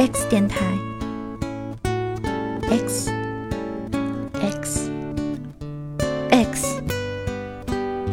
[0.00, 0.64] X 电台
[2.70, 3.12] ，X
[4.32, 4.90] X
[6.30, 6.82] X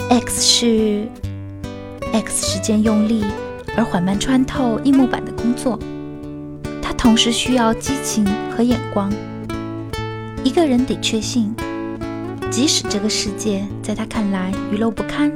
[0.10, 1.08] X 是
[2.12, 3.24] X 时间用力
[3.78, 5.80] 而缓慢穿透硬木板的工作，
[6.82, 9.10] 它同时需要激情和眼光。
[10.44, 11.56] 一个人得确信，
[12.52, 15.32] 即使这个世界在他看来愚陋不堪，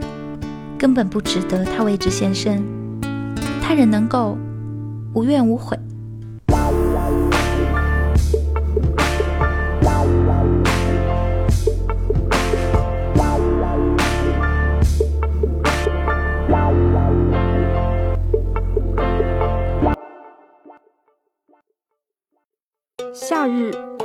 [0.78, 2.62] 根本不值得他为之献身，
[3.62, 4.38] 他仍能够
[5.14, 5.80] 无怨无悔。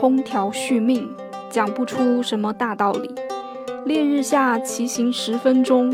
[0.06, 1.12] 空调续命，
[1.50, 3.12] 讲不出什么大道理。
[3.86, 5.92] 烈日下骑行十分钟，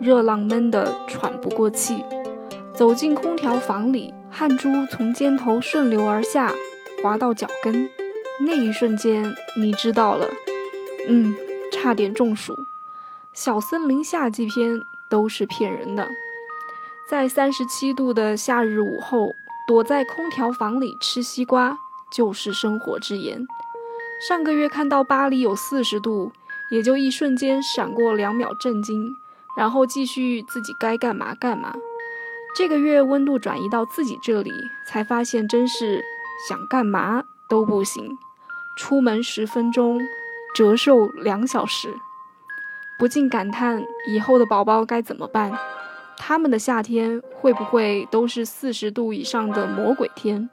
[0.00, 2.04] 热浪闷得喘不过气。
[2.74, 6.52] 走进空调房里，汗珠从肩头顺流而下，
[7.04, 7.88] 滑到脚跟。
[8.40, 10.26] 那一瞬间，你知道了，
[11.06, 11.32] 嗯，
[11.70, 12.52] 差点中暑。
[13.32, 14.74] 小森林夏季篇
[15.08, 16.08] 都是骗人的。
[17.08, 19.28] 在三十七度的夏日午后，
[19.68, 21.78] 躲在空调房里吃西瓜。
[22.12, 23.46] 就是生活之言。
[24.28, 26.30] 上个月看到巴黎有四十度，
[26.70, 29.16] 也就一瞬间闪过两秒震惊，
[29.56, 31.74] 然后继续自己该干嘛干嘛。
[32.54, 34.52] 这个月温度转移到自己这里，
[34.86, 36.04] 才发现真是
[36.48, 38.16] 想干嘛都不行。
[38.76, 40.00] 出门十分钟，
[40.54, 41.92] 折寿两小时，
[42.98, 45.52] 不禁感叹以后的宝宝该怎么办？
[46.16, 50.48] 他们的夏天会不会都是四十度以上的魔鬼天？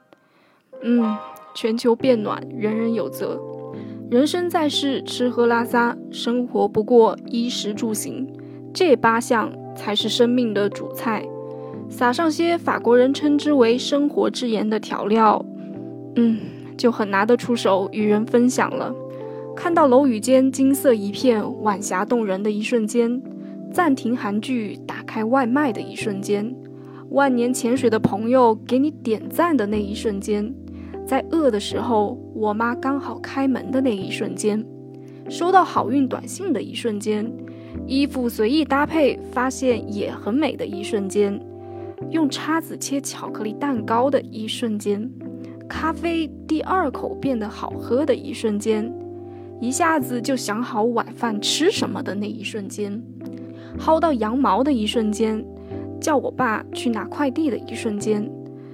[0.82, 1.16] 嗯。
[1.54, 3.40] 全球变暖，人人有责。
[4.10, 8.26] 人生在世，吃喝拉撒，生活不过衣食住行，
[8.72, 11.24] 这八项才是生命的主菜。
[11.88, 15.44] 撒上些法国人称之为“生活之盐”的调料，
[16.16, 16.38] 嗯，
[16.76, 18.94] 就很拿得出手与人分享了。
[19.56, 23.20] 看到楼宇间金色一片，晚霞动人的一瞬间；
[23.72, 26.54] 暂停韩剧，打开外卖的一瞬间；
[27.10, 30.54] 万年潜水的朋友给你点赞的那一瞬间。
[31.06, 34.64] 在饿的时候，我妈刚好开门的那一瞬间，
[35.28, 37.30] 收到好运短信的一瞬间，
[37.86, 41.40] 衣服随意搭配发现也很美的一瞬间，
[42.10, 45.10] 用叉子切巧克力蛋糕的一瞬间，
[45.68, 48.92] 咖啡第二口变得好喝的一瞬间，
[49.60, 53.02] 一下子就想好晚饭吃什么的那一瞬间，
[53.78, 55.44] 薅到羊毛的一瞬间，
[56.00, 58.30] 叫我爸去拿快递的一瞬间。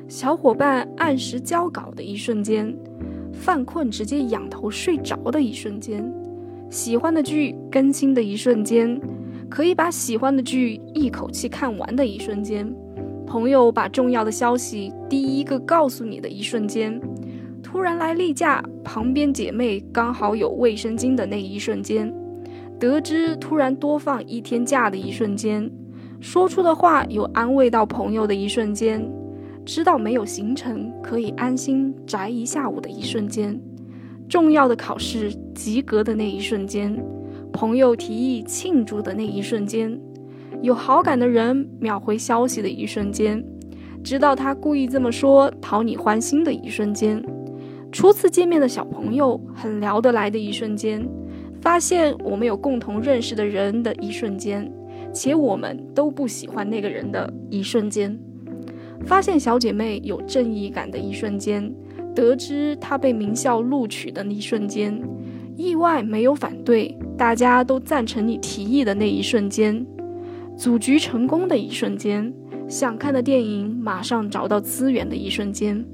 [0.08, 2.72] 小伙伴按时交稿的一瞬间，
[3.32, 6.08] 犯困直接仰头睡着的一瞬间，
[6.70, 9.00] 喜欢的剧更新的一瞬间，
[9.50, 12.72] 可以把喜欢的剧一口气看完的一瞬间，
[13.26, 17.00] 朋友把重要的消息第一个告诉你的一瞬间，
[17.60, 22.14] 突然来例假，旁边姐妹刚好有卫生巾的那一瞬间，
[22.78, 25.68] 得知突然多放一天假的一瞬间，
[26.20, 29.04] 说出的话有安慰到朋友的一瞬间。
[29.66, 33.60] 知道没有行程可以安心宅一下午的一瞬间，
[34.28, 36.96] 重要的考试及格的那一瞬间，
[37.52, 40.00] 朋友提议庆祝的那一瞬间，
[40.62, 43.44] 有好感的人秒回消息的一瞬间，
[44.04, 47.20] 知道他故意这么说讨你欢心的一瞬间，
[47.90, 51.04] 初次见面的小朋友很聊得来的一瞬间，
[51.60, 54.72] 发现我们有共同认识的人的一瞬间，
[55.12, 58.16] 且我们都不喜欢那个人的一瞬间。
[59.04, 61.72] 发现小姐妹有正义感的一瞬间，
[62.14, 65.00] 得知她被名校录取的那一瞬间，
[65.56, 69.86] 意外没有反对，大家都赞成你提议的那一瞬间，
[70.56, 72.32] 组局成功的一瞬间，
[72.68, 75.84] 想看的电影马上找到资源的一瞬间，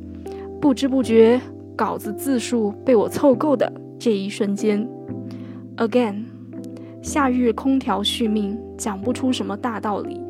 [0.61, 1.41] 不知不觉
[1.75, 4.89] 稿子字数被我凑够的这一瞬间
[5.79, 6.23] ，again，
[7.03, 10.22] 夏日空调续命，讲不出什么大道理。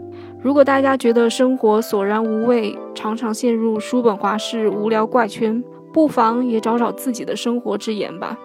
[0.43, 5.63] 如果大家觉得生活索然无味，常常陷入叔本华式无聊怪圈，
[5.93, 8.37] 不妨也找找自己的生活之言吧。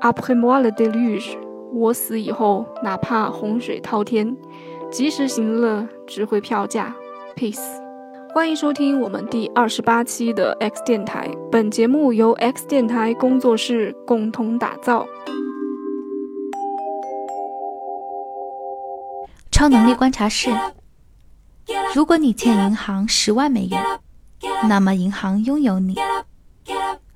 [0.00, 1.36] Après moi le déluge，
[1.70, 4.34] 我死以后，哪怕洪水滔天，
[4.90, 6.96] 及时行乐，值回票价。
[7.36, 7.60] Peace，
[8.32, 11.30] 欢迎收听我们第二十八期的 X 电台。
[11.52, 15.06] 本节目由 X 电台工作室共同打造。
[19.50, 20.50] 超能力观察室。
[21.94, 23.82] 如果你欠银行十万美元
[24.68, 25.96] 那么银行拥有你。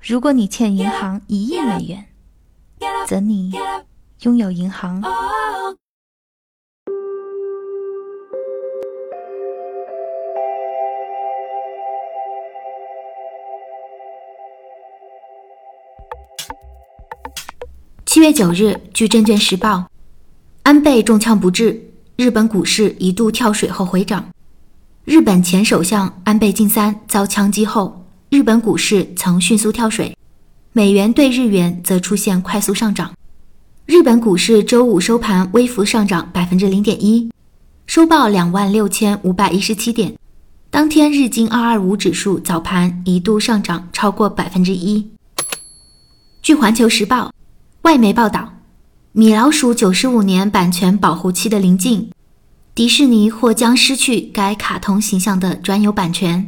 [0.01, 2.05] 如果你欠银行一亿美元
[3.05, 3.53] 则你
[4.21, 5.03] 拥有银行。
[18.05, 19.87] 七月九日据证券时报
[20.63, 21.79] 安倍中枪不治
[22.15, 24.25] 日本股市一度跳水后回涨。
[25.09, 30.15] 日本前首相安倍晋三遭枪击后，日本股市曾迅速跳水，
[30.71, 33.11] 美元对日元则出现快速上涨。
[33.87, 37.27] 日本股市周五收盘微幅上涨百分之零点一，
[37.87, 40.13] 收报两万六千五百一十七点。
[40.69, 45.09] 当天日经二二五指数早盘一度上涨超过百分之一。
[46.43, 47.29] 据《环球时报》。
[47.81, 48.53] 外媒报道，
[49.13, 52.11] 米老鼠九十五年版权保护期的临近，
[52.79, 56.47] 迪士尼或将失去该卡通形象的专有版权。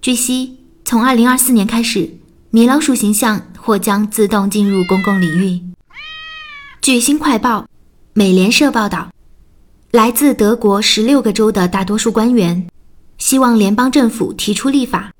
[0.00, 2.18] 据悉，从二零二四年开始，
[2.50, 5.60] 米老鼠形象或将自动进入公共领域。
[6.80, 7.62] 据《新快报》、
[8.12, 9.10] 美联社报道，
[9.90, 12.64] 来自德国十六个州的大多数官员
[13.18, 15.10] 希望联邦政府提出立法，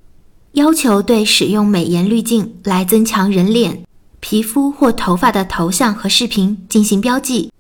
[0.53, 3.83] 要求对使用美颜滤镜来增强人脸。
[4.21, 7.51] 皮肤或头发的头像和视频进行标记，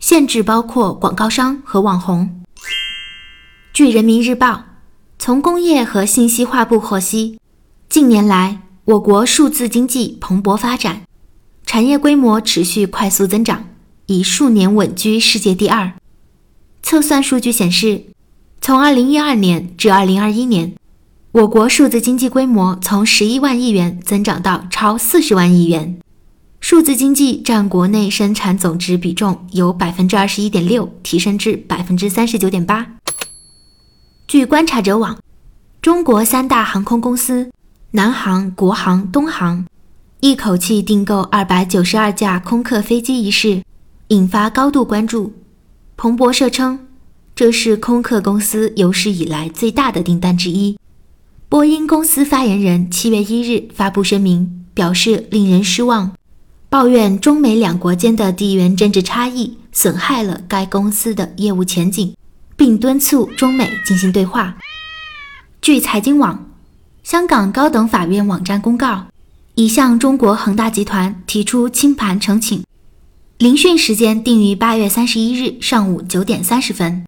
[0.00, 2.37] 限制包括广告商和网红。
[3.78, 4.64] 据人民日报，
[5.20, 7.38] 从工业和信息化部获悉，
[7.88, 11.02] 近年来我国数字经济蓬勃发展，
[11.64, 13.66] 产业规模持续快速增长，
[14.06, 15.92] 已数年稳居世界第二。
[16.82, 18.06] 测算数据显示，
[18.60, 20.74] 从2012年至2021年。
[21.30, 26.00] 我国数字经济规模从十一万亿元增长到超四十万亿元，
[26.58, 32.84] 数字经济占国内生产总值比重由百分之二十一点六提升至百分之三十九点八。
[34.28, 35.18] 据观察者网，
[35.80, 37.50] 中国三大航空公司
[37.92, 39.64] 南航、国航、东航
[40.20, 43.62] 一口气订购二百九十二架空客飞机一事
[44.08, 45.32] 引发高度关注。
[45.96, 46.78] 彭博社称，
[47.34, 50.78] 这是空客公司有史以来最大的订单之一。
[51.48, 56.12] 波音公司发言人七月一日发布声明，表示令人失望，
[56.68, 62.14] 抱怨中美两国间的地缘政治差异损害了该公司的业务前景，
[62.58, 64.56] 并敦促中美进行对话。
[65.62, 66.50] 据财经网，
[67.04, 69.06] 香港高等法院网站公告，
[69.54, 72.64] 已向中国恒大集团提出清盘呈请，
[73.38, 77.04] 聆讯时间定于八月三十一日上午九点三十分。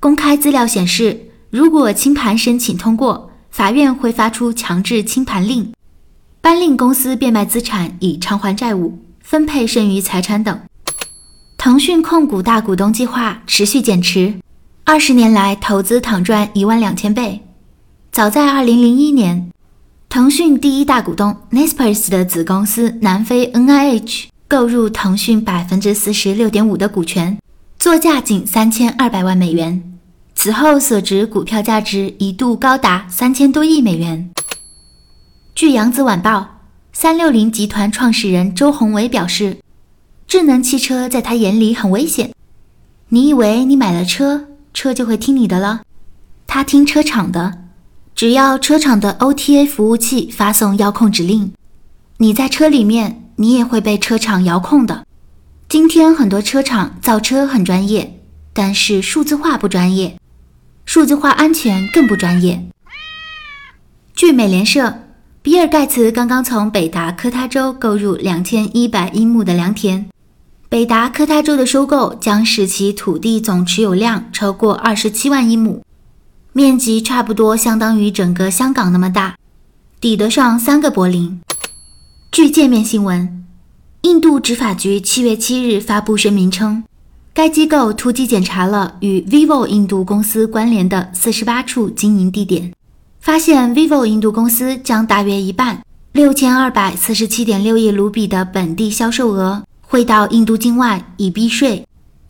[0.00, 5.70] 公开资料显示，如果清盘申请通过，法院会发出强制清盘令，
[6.40, 10.58] 颁令公司变卖资产以偿还债务、分配剩余财产等。
[11.58, 14.32] 腾讯控股大股东计划持续减持，
[14.90, 17.42] 二十年来投资躺赚一万两千倍。
[18.10, 19.50] 早在二零零一年，
[20.08, 27.38] 腾讯第一大股东 Naspers 的子公司南非 NIH 购入腾讯百分之四十六点五的股权，
[27.78, 29.98] 作价仅三千二百万美元。
[30.34, 34.30] 此后所值股票价值一度高达三千多亿美元。
[35.54, 36.62] 据扬子晚报，
[36.94, 39.58] 三六零集团创始人周鸿祎表示，
[40.26, 42.32] 智能汽车在他眼里很危险。
[43.10, 45.82] 你以为你买了车，车就会听你的了？
[46.46, 47.64] 他听车厂的，
[48.14, 51.52] 只要车厂的 OTA 服务器发送遥控指令，
[52.18, 55.04] 你在车里面，你也会被车厂遥控的。
[55.68, 58.20] 今天很多车厂造车很专业，
[58.52, 60.16] 但是数字化不专业。
[60.86, 62.66] 数字化安全更不专业。
[64.14, 65.02] 据美联社，
[65.42, 70.08] 比尔盖茨刚刚从北达科他州购入两千一百英亩的良田。
[70.70, 75.82] 北达科他州的收购将使其土地总持有量超过二十七万英亩，
[76.52, 79.36] 面积差不多相当于整个香港那么大，
[79.98, 81.40] 抵得上三个柏林。
[82.30, 83.46] 据界面新闻，
[84.02, 86.84] 印度执法局七月七日发布声明称。
[87.32, 92.74] 该机构突击检查了与 vivo 印度公司关联的四十八处经营地点，
[93.20, 95.82] 发现 vivo 印度公司将大约一半
[96.12, 101.86] 六千二百四十七点六亿卢比的本地销售额汇到印度境外以避税。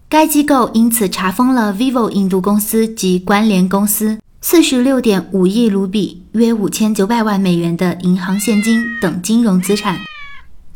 [0.09, 9.99] 该机构因此查封了 vivo 印度公司及关联公司四十六点五亿卢比（约五千九百万美元）的银行现金等金融资产。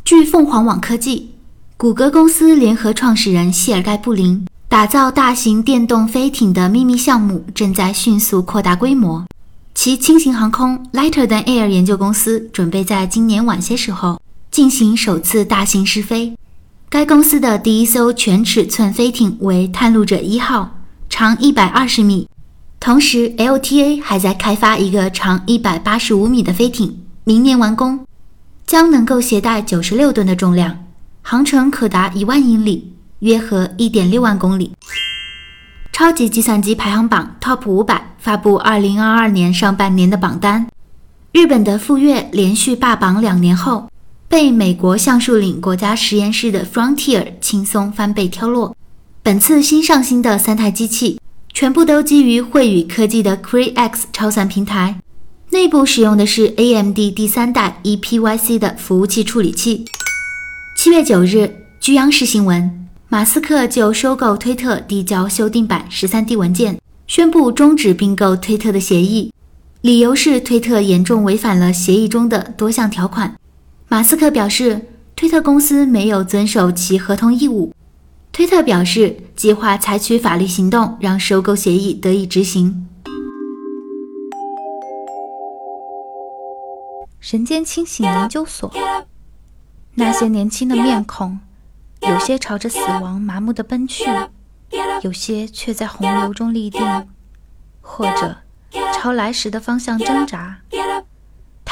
[0.03, 1.33] 据凤凰网科技。
[1.83, 9.25] 谷歌公司联合创始人谢尔盖·布林打造大型电动飞艇的秘密项目正在迅速扩大规模。
[9.75, 16.33] 其轻型航空 Lighter than Air 研究公司准备在今年晚些时候进行首次大型试飞。
[16.93, 20.77] 该公司的第一艘全尺寸飞艇为“探路者一号”，
[21.09, 22.29] 长一百二十米。
[22.79, 28.05] 同时，LTA 还在开发一个长一百八十五米的飞艇，明年完工，
[28.67, 30.85] 将能够携带九十六吨的重量。
[31.23, 34.73] 航程可达一万英里，约合一点六万公里。
[35.91, 40.67] 超级计算机排行榜 TOP 五百发布二零二二年上半年的榜单，
[41.31, 43.89] 日本的富岳连续霸榜两年后，
[44.33, 48.75] 被美国橡树岭国家实验室的 Frontier 轻松翻倍挑落。
[49.21, 51.19] 本次新上新的三台机器，
[51.53, 54.99] 全部都基于惠宇科技的 Cray X 超算平台，
[55.51, 59.85] 内部使用的是 AMD 第三代 ePYC 的服务器处理器。
[60.75, 69.31] 七月九日，据央视新闻，马斯克就收购推特递交修订版十三 D 文件，宣布终止并购推特的协议。
[69.81, 73.35] 理由是推特严重违反了协议中的多项条款。
[73.93, 77.71] 马斯克表示，推特公司没有遵守其合同义务。
[78.31, 82.89] 推特表示，计划采取法律行动，让收购协议得以执行。
[87.21, 88.73] 人间清醒研究所，
[89.93, 91.37] 那些年轻的面孔，
[92.01, 94.05] 有些朝着死亡麻木的奔去，
[95.03, 96.81] 有些却在洪流中立定，
[97.79, 98.37] 或者。
[98.95, 100.61] 朝来时的方向挣扎，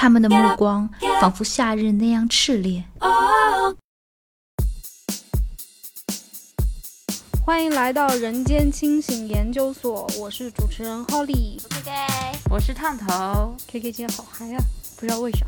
[0.02, 0.90] 他们的目光
[1.22, 2.84] 仿佛夏日那样炽烈。
[7.46, 11.92] 欢迎来到人间清醒研究所，我是主持人 Holly，我是 K，
[12.50, 14.58] 我是烫头，K K 今天好嗨啊，
[14.96, 15.46] 不知道为啥。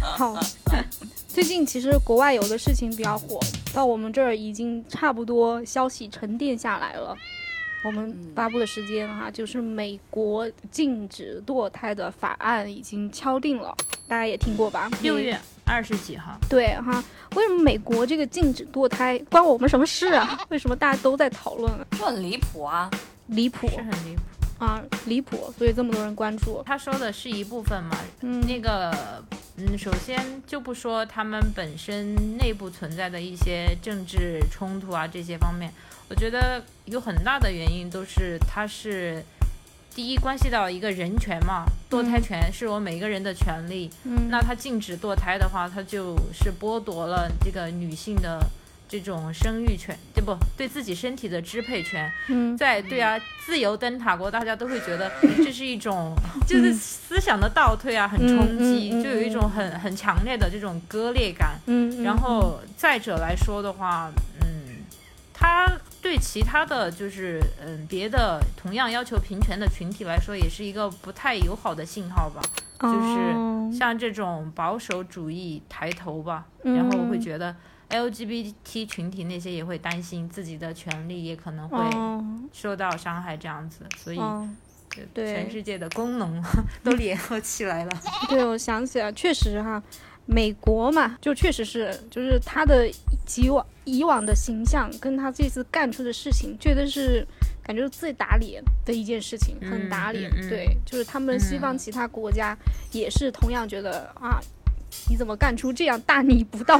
[0.00, 0.38] 好，
[1.26, 3.40] 最近其实国外有的事情比较火，
[3.74, 7.16] 到我们这儿已经差不多消息沉淀下来了。
[7.84, 13.76] 我们发布的时间哈，就是美国禁止堕胎的法案已经敲定了，
[14.08, 14.90] 大家也听过吧？
[15.02, 16.34] 六月二十几号。
[16.48, 17.04] 对哈，
[17.36, 20.40] 为什么美国这个禁止堕胎关我们什么事啊？
[20.48, 21.70] 为什么大家都在讨论？
[21.90, 22.90] 就很离谱啊，
[23.26, 24.22] 离谱是很离谱
[24.64, 26.62] 啊，离谱，所以这么多人关注。
[26.64, 28.90] 他说的是一部分嘛，嗯，那个，
[29.58, 35.70] 嗯，首先就不说他们本身内部存在的一些政治冲突啊这些方面。
[36.08, 39.24] 我觉得有很大的原因都是，它是
[39.94, 43.90] 第一关系到一个人权嘛，堕胎权是我每个人的权利。
[44.04, 48.38] 嗯，那他禁止堕胎的话，他就是剥夺了这个女性的
[48.86, 50.36] 这种生育权，对不？
[50.56, 52.12] 对自己身体的支配权。
[52.28, 55.10] 嗯，在对啊，自由灯塔国，大家都会觉得
[55.42, 56.14] 这是一种
[56.46, 61.58] 就是思想的倒退啊，很冲击，就有一种很很强烈的这种割裂感。
[61.66, 64.10] 嗯，然后再者来说的话，
[64.42, 64.84] 嗯，
[65.32, 65.66] 他。
[66.04, 72.42] 对其他的就是嗯别的同样要求平权的群体来说，也是一个不太友好的信号吧。
[72.78, 77.56] 就是像这种保守主义抬头吧，然后我会觉得
[77.88, 81.78] LGBT 群体那些也会担心自己的权利也可能会
[82.52, 84.20] 受到伤害这样子，所以
[85.14, 86.44] 对全世界的功能
[86.84, 87.90] 都联合起来了。
[88.28, 89.82] 对，我想起来，确实哈。
[90.26, 92.88] 美国嘛，就确实是，就是他的
[93.36, 97.26] 以往以往的形象，跟他这次干出的事情，觉得是
[97.62, 100.30] 感觉最打脸的一件事情，很打脸。
[100.48, 102.56] 对，就是他们西方其他国家
[102.92, 104.40] 也是同样觉得啊，
[105.10, 106.78] 你怎么干出这样大逆不道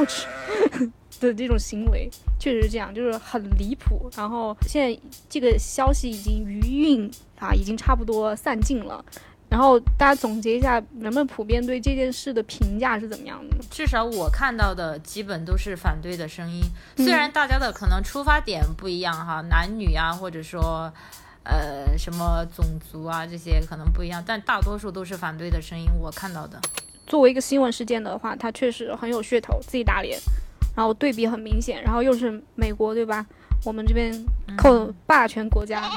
[1.21, 2.09] 的这种行为？
[2.39, 4.11] 确实是这样，就是很离谱。
[4.17, 4.99] 然后现在
[5.29, 9.05] 这个消息已经余韵啊，已经差不多散尽了。
[9.55, 13.57] 然后大家总结一下，人们普遍对这件事的评价是怎么样的？
[13.71, 16.61] 至少我看到的基本都是反对的声音。
[16.97, 20.93] 虽然大家的可能出发点不一样哈，男女啊，或者说，
[21.45, 25.87] 呃，什么种族啊这些可能不一样，但大多数都是反对的声音。
[26.01, 26.61] 我看到的，
[27.07, 30.19] 作为一个新闻事件的话，它确实很有噱头，自己打脸，
[30.75, 33.25] 然后对比很明显，然后又是美国，对吧？
[33.65, 34.13] 我们这边
[34.57, 35.89] 靠霸权国家。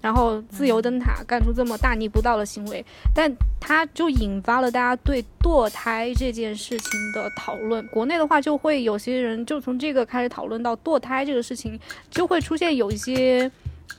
[0.00, 7.84] 然后自由灯塔干出这么大逆不道的行为，但它就引发了大家对堕胎这件事情的讨论。
[7.88, 11.78] 国内的话，就会有些人就从这个开始讨论到堕胎这个事情，
[12.10, 13.50] 就会出现有一些，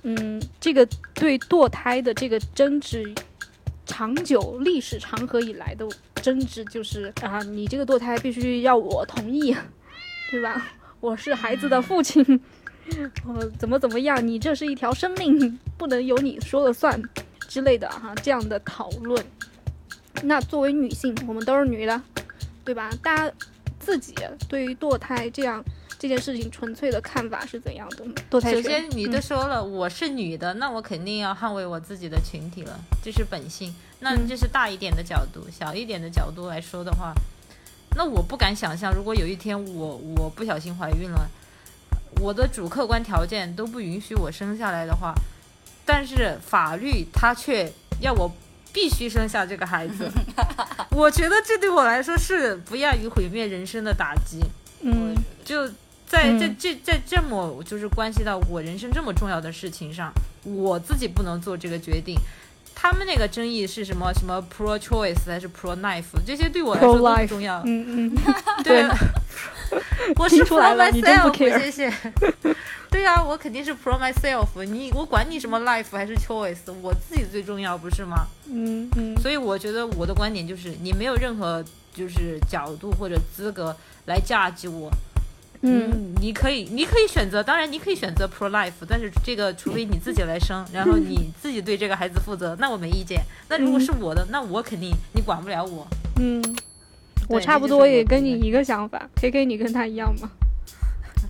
[0.04, 3.14] 嗯，这个对堕胎的这个争执，
[3.86, 9.54] 长久历史长河以来的争执，就是啊，你这个堕胎必须要我同意，
[10.32, 10.66] 对吧？
[11.02, 12.24] 我是孩子的父亲。
[13.28, 14.26] 呃，怎么怎么样？
[14.26, 17.02] 你这是一条生命，不能由你说了算
[17.48, 19.24] 之类的哈，这样的讨论。
[20.24, 22.02] 那作为女性，我们都是女的，
[22.66, 22.90] 对吧？
[23.02, 23.32] 大家
[23.80, 24.14] 自己
[24.48, 25.64] 对于堕胎这样
[25.98, 28.06] 这件事情纯粹的看法是怎样的？
[28.30, 33.74] 堕胎首先，女的说了，我是女的，那我肯定要捍卫我自己的群体了，这是本性。
[34.00, 37.14] 那这是大一点的角度，小一点的角度来说的话，
[37.96, 41.30] 那我不敢想象，如果有一天我我不小心怀孕了。
[42.20, 45.14] 我的主客观条件都不允许我生下来的话，
[45.86, 48.32] 但是法律它却要我
[48.74, 50.10] 必须生下这个孩子，
[50.92, 54.40] 我觉得这对我来说是不亚于毁灭人生的打击。
[54.82, 55.68] 嗯，就
[56.08, 60.12] 在这这在这么就是关系到我人生这么重要的事情上，
[60.44, 62.16] 我自己不能做这个决定。
[62.82, 64.14] 他们那个争议是什么？
[64.14, 66.06] 什么 pro choice 还是 pro knife？
[66.26, 67.62] 这些对我来说都不重要。
[67.66, 68.18] 嗯嗯，
[68.64, 68.88] 对，
[70.16, 71.94] 我是 pro 了你真不 myself，care 谢谢。
[72.90, 74.64] 对啊，我肯定是 pro myself。
[74.64, 78.26] 你我管你什么 life 还是 choice，我自己最重要，不是吗？
[78.50, 81.62] 嗯嗯，所以我觉得我的观点就是，你没有任何
[81.94, 84.90] 就是角度或者资格来价值我。
[85.62, 93.22] 嗯，你可以，你可以选择，当然你可以选择 pro life，但是这个除非你自己来生，然后你自己对这个孩子负责，那我没意见。
[93.50, 95.86] 那如果是我的，那我肯定你管不了我。
[96.20, 96.42] 嗯，
[97.28, 100.30] 我差不多也跟你一个想法，K K 你跟他一样吗？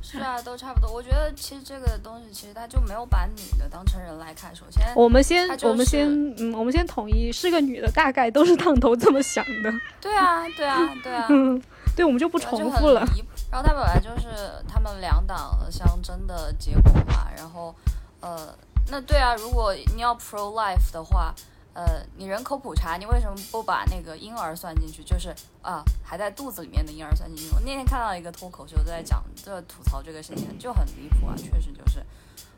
[0.01, 0.91] 是啊，都差不多。
[0.91, 4.55] 我觉得其实这个东西其实他就没有把女的当成人来看。
[4.55, 6.07] 首先， 我们先，就是我们先，
[6.37, 9.71] 嗯，我们先统一，是个女的，大概都是烫头这么想的。
[10.01, 11.61] 对啊，对啊，对啊，嗯，
[11.95, 13.05] 对，我们就不重复了。
[13.15, 17.29] 离谱然后他本来就是他们两党相争的结果嘛。
[17.35, 17.73] 然后，
[18.21, 18.53] 呃，
[18.87, 21.33] 那对啊，如果你要 pro life 的话，
[21.73, 25.03] 呃，你人口普查，你为什么不把那个婴儿算进去？
[25.03, 27.55] 就是啊，还在肚子里面的婴儿算进去。
[27.55, 32.05] 我那天看到一个脱口秀在讲，这吐槽这个事情就很离谱啊，确实就是，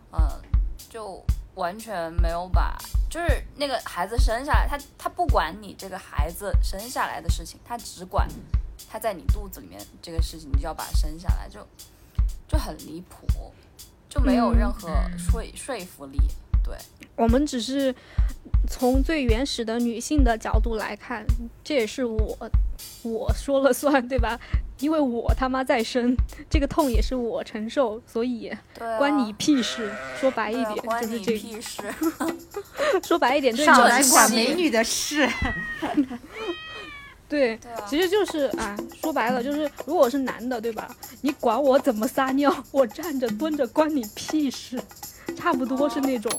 [0.10, 0.42] 呃，
[0.90, 1.24] 就
[1.56, 2.76] 完全没有把，
[3.10, 8.28] 就是那个孩子生下来，他他不管你这个孩子生下来的事情，他只管
[8.92, 11.66] 他在你肚子里面这个事情，你就要把他生下来，就
[12.46, 13.54] 就很离谱，
[14.10, 16.18] 就没有嗯任何说说服力。
[16.62, 16.76] 对，
[17.16, 17.96] 我们只是
[18.68, 21.26] 从最原始的女性的角度来看，
[21.64, 22.38] 这也是我
[23.04, 24.38] 我说了算，对吧？
[24.80, 26.16] 因为我他妈在生，
[26.50, 28.52] 这个痛也是我承受，所以
[28.98, 29.92] 关你屁事。
[30.20, 31.40] 说白一点，关你就是这个。
[31.40, 31.82] 屁事。
[33.04, 35.28] 说白一点，对少这来管美女的事。
[37.32, 40.94] 对，对啊，其实就是啊，说白了就是，如果我是男的，对吧？
[41.22, 44.78] 你管我怎么撒尿，我站着蹲着关你屁事，
[45.38, 46.30] 差不多是那种。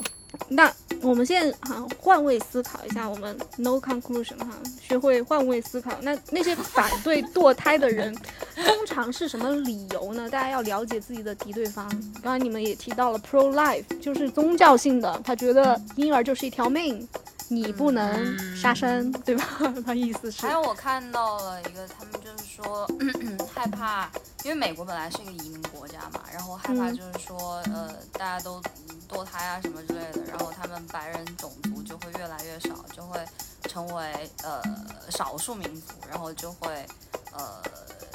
[0.49, 4.49] 那我们现在哈、换位思考一下，我们 no conclusion 哈，
[4.81, 5.92] 学会换位思考。
[6.01, 8.14] 那那些反对堕胎的人，
[8.55, 10.29] 通常是什么理由呢？
[10.31, 11.88] 大家要了解自己的敌对方。
[12.14, 17.07] 刚刚你们也提到了 pro life，就是宗教性的，他觉得婴儿就是一条命，
[17.49, 19.45] 你不能杀生，对吧？
[19.85, 20.53] 他意思是还。
[20.53, 22.88] 有我看到了一个，他们就是说
[23.53, 24.09] 害怕，
[24.45, 33.19] 因为美国本来是一个移民国家嘛，然后害怕嗯就是说，呃，大家都嗯堕胎啊什么之类的，然后他们白人种族就会越来越少，就会
[33.69, 34.63] 成为呃
[35.11, 36.69] 少数民族，然后就会
[37.33, 37.63] 呃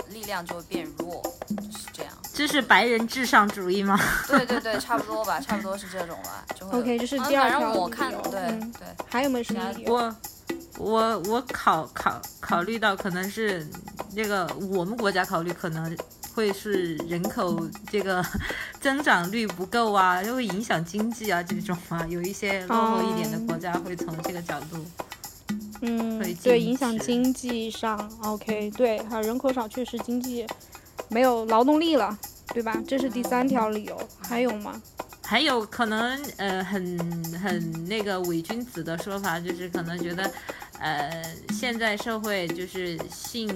[0.10, 2.14] 力量就会变弱，就是这样。
[2.34, 4.00] 这是白人至上主义吗？
[4.28, 6.80] 对对对，差不多吧，差不多是这种吧，就会。
[6.80, 9.94] OK，这是嗯第二反条理正我看由对嗯对，还有没有什么理由？
[9.94, 10.16] 我
[10.78, 13.68] 我我考考考虑到可能是
[14.14, 15.98] 那个我们国家考虑可能
[16.38, 18.24] 会是人口这个
[18.80, 24.86] 增长率不够啊，就会影响经济啊这种啊，有一些落后一点的国家会从这个角度。
[25.82, 30.46] 嗯会，对，影响经济上，OK，对，还有人口少，确实经济
[31.10, 32.16] 没有劳动力了，
[32.54, 32.80] 对吧？
[32.88, 34.80] 这是第三条理由，还有吗？
[35.24, 36.98] 还有可能呃很
[37.34, 40.32] 很那个伪君子的说法，就是可能觉得
[40.80, 43.48] 呃现在社会就是性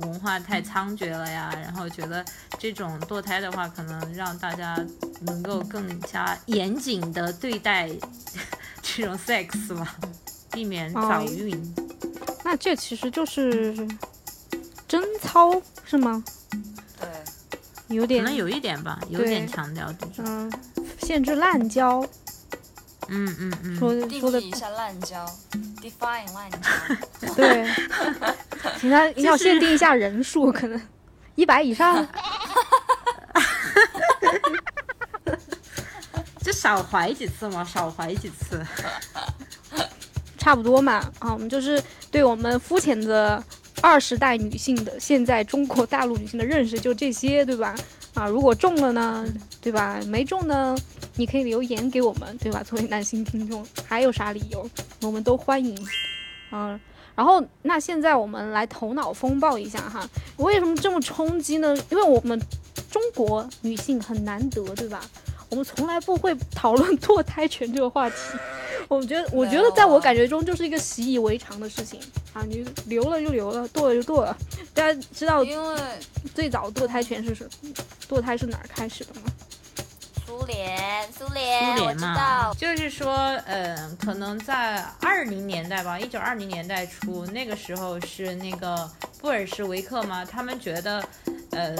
[0.00, 2.24] 文化太猖獗了呀，然后觉得
[2.58, 4.76] 这种堕胎的话，可能让大家
[5.20, 7.90] 能够更加严谨的对待
[8.82, 9.96] 这种 sex 吧，
[10.50, 11.74] 避免早孕。
[12.42, 13.74] 那这其实就是
[14.88, 16.24] 贞操是吗？
[16.98, 17.08] 对，
[17.94, 20.24] 有点可能有一点吧，有点强调这种。
[20.26, 20.52] 嗯，
[21.00, 22.04] 限制滥交，
[23.10, 23.78] 嗯嗯嗯。
[23.78, 25.26] 说定说的义一下滥交
[25.82, 26.58] ，define 滥交。
[27.34, 27.66] 对，
[28.80, 30.80] 请他要限定一下人数，可能
[31.34, 32.06] 一百以上。
[36.42, 38.64] 就少怀几次嘛，少怀几次。
[40.38, 43.42] 差不多嘛，啊，我们就是对我们肤浅的
[43.82, 47.74] 二十代女性的现在中国大陆女性的认识就这些，对吧？
[48.14, 49.26] 啊，如果中了呢，
[49.60, 50.00] 对吧？
[50.06, 50.76] 没中呢，
[51.16, 52.62] 你可以留言给我们，对吧？
[52.62, 54.68] 作为男性听众，还有啥理由，
[55.02, 55.76] 我们都欢迎。
[56.50, 56.78] 嗯，
[57.14, 61.76] 然后那现在我们来头脑风暴一下哈，为什么这么冲击呢？
[61.90, 62.38] 因为我们
[62.90, 65.00] 中国女性很难得，对吧？
[65.50, 68.16] 我们从来不会讨论 堕胎权这个话题。
[68.88, 72.00] 我觉得，我觉得在我感觉中就是一个习以为常的事情
[72.32, 74.36] 啊，你留了就留了，堕了就堕了。
[74.74, 75.80] 大家知道因为
[76.34, 77.48] 最早堕胎权是什
[78.08, 79.22] 堕胎是哪儿开始的吗？
[80.26, 83.12] 苏联，苏联，我知苏联嘛道，，就是说，
[83.46, 91.04] 呃，可能在二零年代吧，一九二零年代初，那个时候是那个布尔什维克嘛，他们觉得，
[91.50, 91.76] 呃，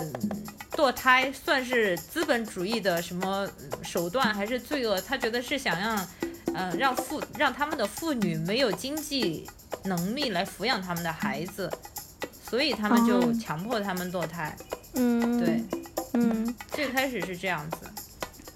[0.81, 4.99] 堕胎算是资本主义的什么嗯手段还是罪恶？
[5.03, 6.09] 他觉得是想让
[6.55, 9.47] 呃，让妇让他们的妇女没有经济
[9.85, 11.71] 能力来抚养他们的孩子，
[12.43, 14.57] 所以他们就哦强迫他们堕胎。
[14.95, 15.63] 嗯，对，
[16.15, 17.79] 嗯，最开始是这样子。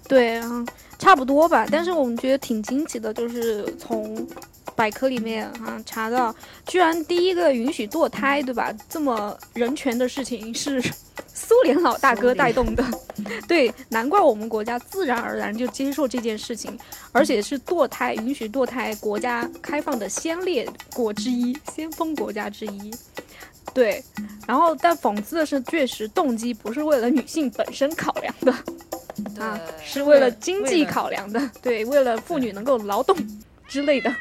[0.07, 0.65] 对啊，
[0.97, 1.67] 差不多吧。
[1.71, 4.27] 但是我们觉得挺惊奇的，就是从
[4.75, 6.35] 百科里面啊查到，
[6.65, 8.73] 居然第一个允许堕胎，对吧？
[8.89, 10.81] 这么人权的事情是
[11.33, 12.83] 苏联老大哥带动的。
[13.47, 16.77] 对，难怪我们国家自然而然就接受这件事情，
[17.11, 22.93] 而且是堕胎允许堕胎国家开放的先烈国之一，先锋国家之一。
[23.73, 24.03] 对，
[24.47, 28.53] 然后但讽刺的是，确实动机不是为了女性本身考量的。
[29.41, 33.15] 啊，是为了经济考量的，对，为了妇女能够劳动
[33.67, 34.13] 之类的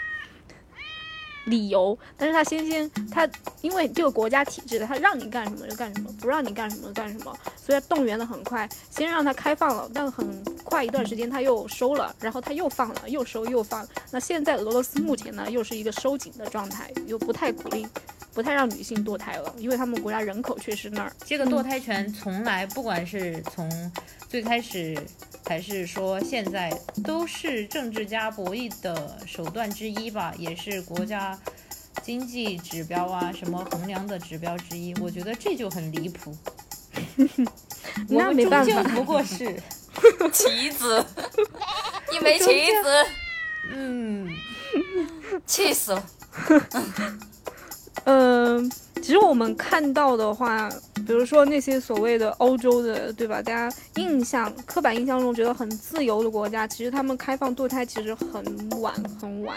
[1.46, 1.96] 理由。
[2.16, 3.28] 但是他先先他
[3.60, 13.86] 因为这个国家体制的，他让你干什么就干什么，不让你干什么就干什么，所以他动员的很快，先让他开放了，但很快一段时间他又收了，然后他又放了，又收又放。
[14.10, 17.86] 那现在俄罗斯目前呢，又是一个收紧的状态，又不太鼓励。
[18.32, 21.12] 不太让女性堕胎了，因为他们国家人口确实那儿。
[21.24, 23.92] 这个堕胎权从来不管是从
[24.28, 24.98] 最开始
[25.46, 26.68] 还是说现在，
[27.04, 31.33] 都是政治家博弈的手段之一吧，也是国家
[32.02, 34.94] 经济指标啊什么衡量的指标之一。
[35.00, 36.36] 我觉得这就很离谱。
[37.16, 37.26] 我
[38.08, 39.54] 那们终没办法究不过是，
[40.32, 41.04] 棋子，
[42.12, 43.06] 一枚棋子，
[43.72, 44.28] 嗯，
[45.46, 46.04] 气死了。
[48.04, 50.68] 嗯，其实我们看到的话，
[51.06, 53.40] 比如说那些所谓的欧洲的，对吧？
[53.40, 58.44] 大家印象、刻板印象中觉得很自由的国家，其实他们开放堕胎其实很
[58.80, 59.56] 晚很晚，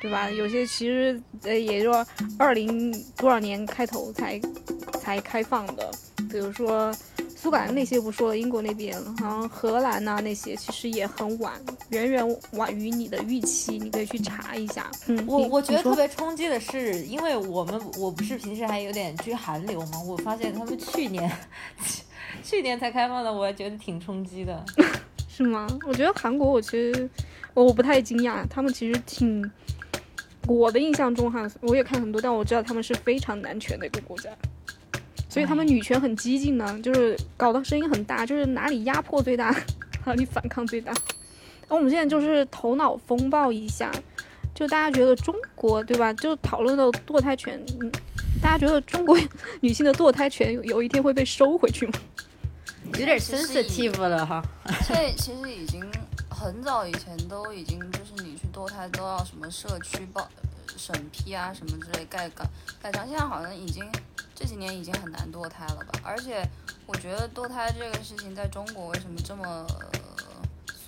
[0.00, 0.30] 对吧？
[0.30, 1.92] 有些其实呃，也就
[2.38, 4.40] 二零多少年开头才
[5.00, 5.90] 才开放的，
[6.30, 6.94] 比如说
[7.34, 11.54] 苏格兰那些不说了，英国那边好像荷兰呐、那些其实也很晚，
[11.90, 14.90] 远远晚于你的预期，你可以去查一下。
[15.06, 21.30] 嗯，我我觉得特别冲击的是，因为我们我不是平时还有点追韩流嘛，我发现他们去年
[22.42, 24.64] 去年才开放的，我还觉得挺冲击的。
[25.28, 25.66] 是吗？
[25.86, 27.08] 我觉得韩国，我其实
[27.52, 29.42] 我不太惊讶，他们其实挺，
[30.46, 34.30] 我的印象中哈，我也看很多，但我知道他们是非常男权的一个国家，
[35.28, 39.54] 所以他们女权很激进呢，就是搞得声音很大，就是哪里压迫最大，
[40.06, 40.92] 哪里反抗最大。
[41.68, 43.90] 那我们现在就是头脑风暴一下，
[44.54, 46.12] 就大家觉得中国对吧？
[46.12, 47.90] 就讨论到堕胎权，嗯，
[48.40, 49.18] 大家觉得中国
[49.60, 51.92] 女性的堕胎权有有一天会被收回去吗？
[52.92, 54.40] 有点 sensitive 了哈。
[54.84, 55.84] 所以其实已经
[56.30, 60.26] 很早以前都已经就是你去堕胎都要什么社区报
[60.76, 62.44] 审批啊什么之类盖盖
[62.80, 63.84] 盖章，现在好像已经
[64.34, 66.00] 这几年已经很难堕胎了吧？
[66.02, 66.42] 而且
[66.86, 69.90] 我觉得堕胎这个事情在中国为什么这么、呃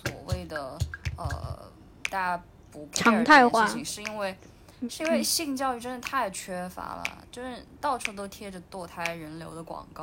[0.05, 0.79] 所谓的
[1.17, 1.71] 呃
[2.11, 4.37] 大家不常态化事情，是因为
[4.89, 10.03] 是因为性教育真的太缺乏了，就是到处都贴着堕胎人流的广告。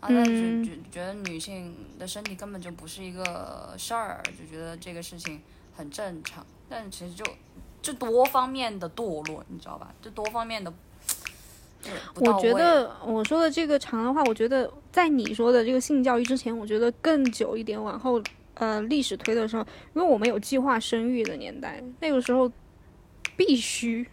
[0.00, 5.42] 啊，那就嗯觉觉得女性的身体根本就不是一个事儿，就觉得这个事情
[5.76, 7.24] 很正常，但其实就
[7.80, 9.94] 就多方面的堕落，你知道吧？
[10.02, 10.72] 就多方面的，
[11.80, 18.22] 就我觉得我说的这个长的话，我觉得在你说的这个性教育之前，我觉得更久一点，往后
[18.54, 19.62] 呃历史推的时候，
[19.94, 22.50] 因为我们有计划生育的年代，那个时候
[23.36, 24.06] 必须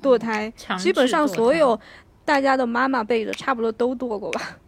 [0.00, 1.78] 堕胎，强基本上所有
[2.24, 4.58] 大家的妈妈辈的差不多都堕过吧。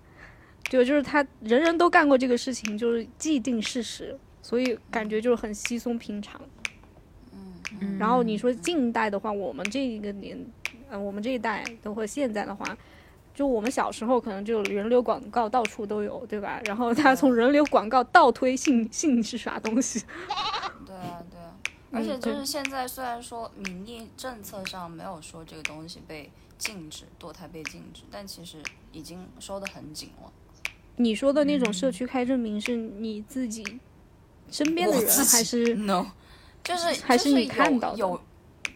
[0.68, 6.38] 就就是他人人都干过这个事情，就是既定事实，所以感觉就是很稀松平常。
[6.42, 6.57] 嗯
[7.98, 10.38] 然后你说近代的话，我们这一个年，
[10.88, 12.76] 呃，我们这一代的或现在的话，
[13.34, 16.60] 就我们小时候可能就人流广告到处都有，对吧？
[16.66, 20.02] 然后他从人流广告倒推性性是啥东西，
[20.86, 21.54] 对啊，对啊，
[21.92, 28.58] 而且就是现在虽然说民意政策上没有说这个东西被禁止，堕胎被禁止，但其实
[28.92, 30.32] 已经收得很紧了。
[30.96, 33.78] 你说的那种社区开证明是你自己
[34.50, 36.06] 身边的人，还是？No，
[36.64, 38.20] 就是还是你看到的有有，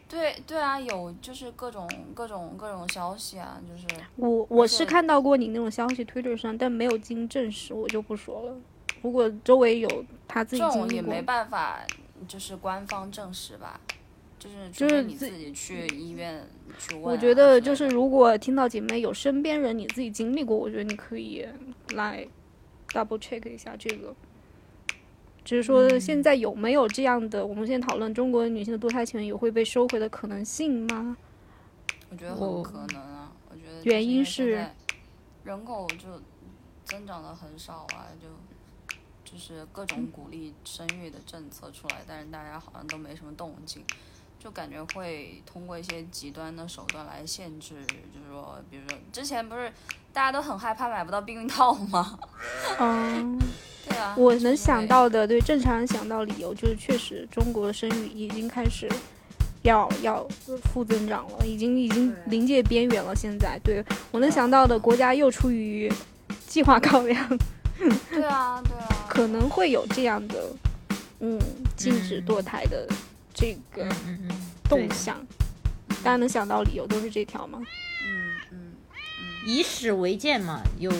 [0.08, 8.56] 对对啊，有就是各种各种各种消息啊，就是我我是看到过你那种消息，Twitter 上，但没有经证实，我就不说了。
[9.02, 11.80] 如果周围有他自己经历过种也没，办法，
[12.28, 13.80] 就是官方证实吧，
[14.38, 16.46] 就是就是你自己去医院
[16.78, 21.46] 去问啊、我觉得就是如果听到姐妹有身边人你自己经历过，我觉得你可以
[21.94, 22.26] 来
[22.88, 24.14] double check 一下这个。
[25.44, 31.16] 只是说现在有没有这样的，我们现在讨论中国女性的堕胎权有会被收回的可能性吗？
[32.10, 34.68] 我觉得很可能啊，我觉得原因是
[35.44, 36.20] 人口就
[36.84, 38.28] 增长的很少啊，就
[39.24, 43.82] 就是各种鼓励生育的政策出来，但是大家好像都没什么动静，
[44.38, 49.72] 就感觉会通过一些极端的手段来限制，就是说，比如说之前不是
[50.12, 52.18] 大家都很害怕买不到避孕套吗？
[52.78, 53.38] 嗯，
[53.88, 58.88] 对啊，我能想到的，对正常人想到理由就是，确实中国的生育已经开始
[59.62, 60.26] 要要
[60.64, 63.14] 负增长了，已经已经临界边缘了。
[63.16, 65.90] 现在，对我能想到的国家又出于
[66.46, 67.38] 计划考量，
[68.10, 70.50] 对啊，对啊， 可能会有这样的，
[71.20, 71.38] 嗯，
[71.76, 72.86] 禁止嗯堕胎的
[73.32, 75.16] 这个嗯嗯嗯，对动向。
[76.04, 77.60] 大家能想到理由都是这条吗？
[79.44, 80.90] 以史为鉴嘛，有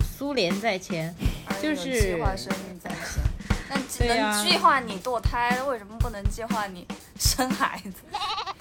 [0.00, 1.14] 苏联在前，
[1.62, 3.22] 就是计划生育在前。
[3.70, 6.86] 那只能计划你堕胎，为什么不能计划你
[7.18, 8.02] 生孩子？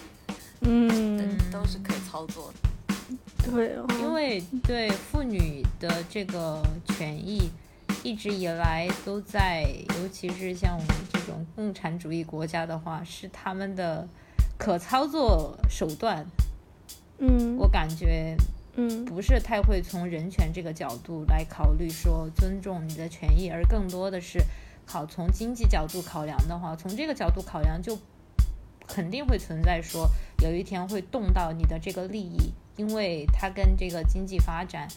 [0.61, 2.69] 嗯， 都是可以操作的。
[3.51, 7.49] 对哦，因为对妇女的这个权益，
[8.03, 9.63] 一直以来都在，
[9.97, 14.07] 尤其是像我们这种共产主义国家的话，是他们的
[14.57, 16.25] 可操作手段。
[17.17, 18.35] 嗯我感觉
[18.75, 24.39] 嗯不是太会从人权这个角度来考虑说尊重你的权益，而更多的是
[24.85, 27.97] 考从经济角度考量的话，从这个角度考量就
[28.87, 30.09] 肯定会存在说
[30.43, 34.87] 有一天会动到你的这个利益，因为它跟这个经济发展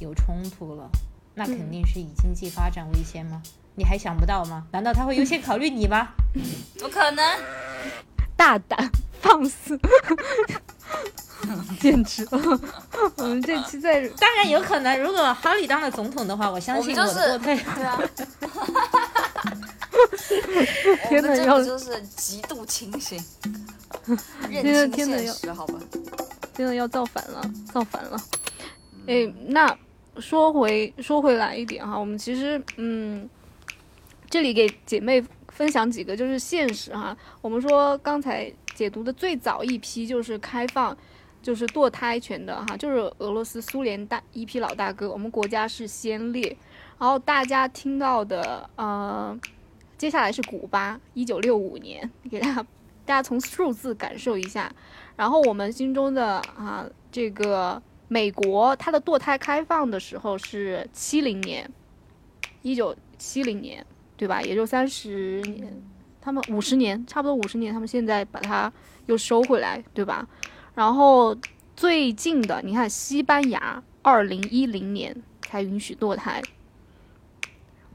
[0.00, 0.90] 有冲突了，
[1.34, 3.42] 那肯定是以经济发展为先吗？
[3.74, 4.66] 你还想不到吗？
[4.72, 6.14] 难道他会优先考虑你吗？
[6.76, 7.24] 怎么可能？
[8.36, 9.78] 大胆放肆，
[11.80, 12.60] 简直了！
[13.16, 17.38] 我们这期在 当然有可能，如果哈里当了总统的话，我相信我我们就是。
[17.38, 17.98] 对啊，
[19.92, 23.22] 我天哪要们这个就是极度清醒，
[24.50, 25.74] 认清天哪要现实，好吧？
[26.54, 28.20] 真的要造反了，造反了。
[29.06, 29.76] 哎，那
[30.18, 33.28] 说回说回来一点哈，我们其实嗯，
[34.28, 37.16] 这里给姐妹分享几个就是现实哈。
[37.40, 40.96] 我们说刚才解读的最早一批就是开放，
[41.46, 46.56] 就是堕胎权的哈，就是俄罗斯、苏联大一批老大哥，我们国家是先烈。
[46.98, 49.38] 然后大家听到的呃，
[49.96, 52.54] 接下来是古巴，一九六五年，给大家
[53.04, 54.68] 大家从数字感受一下。
[55.14, 61.70] 然后我们心中的啊，这个美国它的堕胎开放的时候是七零年，
[62.62, 64.42] 一九七零年，对吧？
[64.42, 65.80] 也就三十年，
[66.20, 68.72] 他们五十年，差不多五十年，他们现在把它
[69.06, 70.26] 又收回来，对吧？
[70.76, 71.36] 然后
[71.74, 76.42] 最近的，你看西班牙二零一零年才允许堕胎，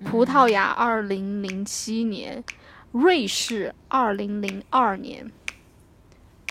[0.04, 2.44] 葡萄牙二零零七年，
[2.92, 5.32] 瑞士二零零二年。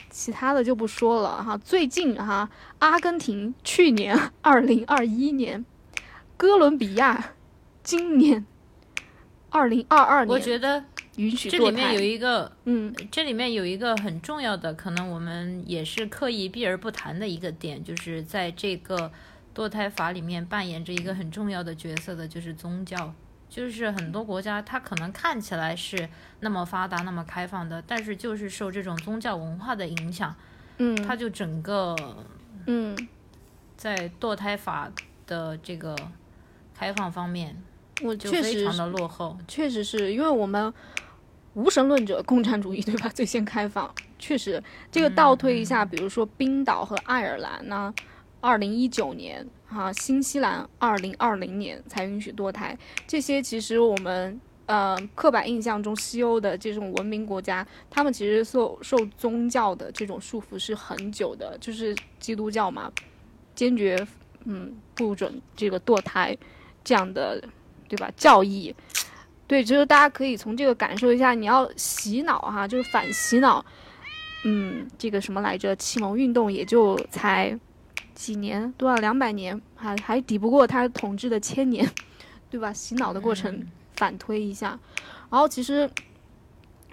[0.08, 1.56] 其他的就不说了哈。
[1.56, 5.64] 最近哈，阿根廷去年 二零二一年，
[6.36, 7.32] 哥伦比亚
[7.82, 8.46] 今年
[9.50, 10.84] 二零二二年我觉得
[11.50, 12.00] 这里面有。
[12.00, 19.10] 一个嗯这里面有一个很重要的，可能我们也是刻意避而不谈的一个点，就是在这个
[19.54, 23.12] 堕胎法里面扮演着一个很重要的角色的，就是宗教。
[23.48, 30.32] 就是很多国家，它可能看起来是那么发达、那么开放的，但是就是受这种宗教文化的影响，
[30.78, 31.96] 嗯，它就整个
[32.66, 32.96] 嗯
[33.76, 34.88] 在堕胎法
[35.26, 35.96] 的这个
[36.72, 37.60] 开放方面
[38.02, 39.36] 我就确实非常的落后。
[39.48, 40.72] 确实是因为我们
[41.54, 43.08] 无神论者共产主义对吧？
[43.08, 47.92] 最先开放，确实这个倒推一下，比如说冰岛和爱尔兰呢，
[48.40, 54.40] 二零一九年哈、新西兰二零二零年才允许堕胎，这些其实我们。
[54.66, 62.88] 呃，刻板印象中西欧的这种文明国家，他们其实受受宗教的这种束缚是很久的，就是基督教嘛，
[63.52, 64.06] 坚决
[64.44, 66.38] 嗯不准这个堕胎
[66.84, 67.42] 这样的，
[67.88, 68.08] 对吧？
[68.16, 68.72] 教义，
[69.50, 73.64] 对，就是大家可以从这个感受一下，你要洗脑哈，就是反洗脑。
[74.44, 75.74] 嗯，这个什么来着？
[75.74, 77.58] 启蒙运动也就才
[78.14, 81.84] 几年，多少两百年，还还抵不过他统治的千年，
[82.48, 82.72] 对吧？
[82.72, 84.78] 洗脑的过程反推一下，
[85.28, 85.90] 然后其实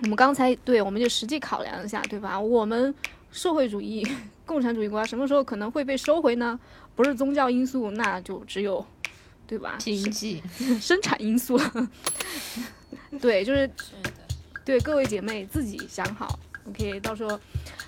[0.02, 2.39] 我们刚才对，我们就实际考量一下，对吧？
[2.39, 2.91] 我们
[3.32, 4.04] 社会主义、
[4.48, 6.60] 共产主义国家什么时候可能会被收回呢？
[6.96, 8.84] 不是宗教因素，那就只有，
[9.47, 9.77] 对吧？
[9.79, 10.43] 经济，
[10.81, 11.60] 生产因素。
[13.21, 14.12] 对，就是是的，
[14.65, 17.39] 对各位姐妹自己想好，OK，到时候，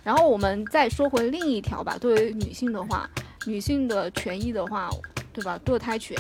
[0.04, 1.98] 然后我们再说回另一条吧。
[2.00, 3.10] 对于女性的话，
[3.46, 4.90] 女性的权益的话，
[5.34, 5.60] 对吧？
[5.66, 6.18] 堕胎权，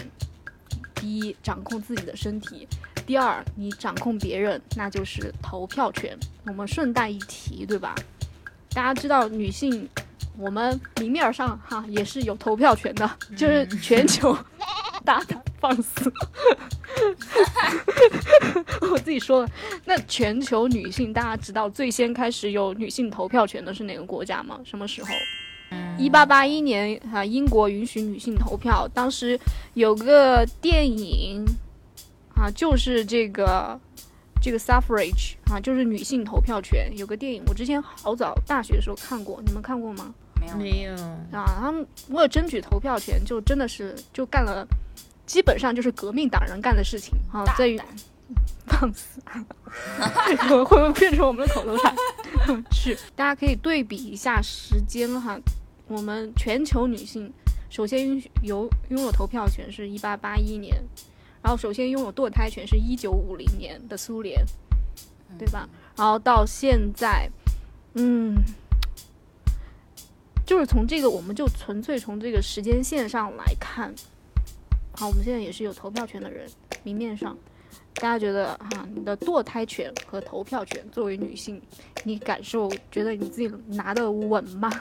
[0.95, 2.67] 第一，掌控自己的身体；
[3.06, 6.17] 第二，你掌控别人，那就是投票权。
[6.45, 7.95] 我们顺带一提，对吧？
[8.71, 9.88] 大家知道女性，
[10.39, 14.36] 我们明面上哈也是有投票权的，就是全球
[15.04, 16.12] 大胆放肆。
[18.89, 19.49] 我自己说了。
[19.84, 24.58] 那全球女性，大家知道最先开始有女性投票权的是哪个国家吗？
[24.63, 25.10] 什么时候？
[25.97, 28.88] 一八八一年啊，英国允许女性投票。
[28.93, 29.38] 当时
[29.73, 31.45] 有个电影
[32.34, 33.78] 啊，就是这个
[34.41, 36.89] 这个 suffrage 啊，就是女性投票权。
[36.97, 40.13] 有个电影，我之前好早大学的时候看过，你们看过吗？
[40.39, 40.93] 没有没有
[41.32, 44.67] 啊，他们为了争取投票权，就真的是就干了，
[45.25, 47.80] 基本上就是革命党人干的事情啊，在于
[48.67, 49.19] 放肆，
[50.47, 51.95] 会不会变成我们的口头禅？
[52.71, 55.39] 是，大家可以对比一下时间哈。
[55.88, 57.34] 我们全球女性
[57.71, 60.75] 首先拥有拥有投票权是一八八一年，
[61.41, 64.39] 然后首先拥有堕胎权是一九五零年的苏联，
[65.39, 65.67] 对吧？
[65.97, 67.28] 然后到现在，
[67.95, 68.36] 嗯，
[70.50, 73.94] 就是从这个，我们就纯粹从这个时间线上来看，
[74.94, 76.50] 好，我们现在也是有投票权的人，
[76.82, 77.38] 明面上，
[77.94, 81.62] 大家觉得哈，你的堕胎权和投票权作为女性，
[82.04, 84.72] 你感受觉得你自己拿得稳吗？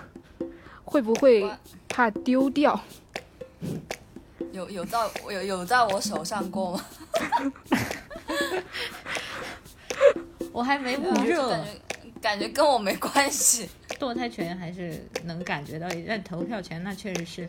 [0.85, 1.47] 会不会
[1.87, 2.81] 怕丢掉？
[4.53, 4.99] 有有在
[5.31, 6.83] 有有在我手上过吗？
[10.51, 11.63] 我还没捂热，
[12.21, 13.69] 感觉跟我没关系。
[13.99, 17.49] 堕胎权还是能感觉到，但投票权那确实是。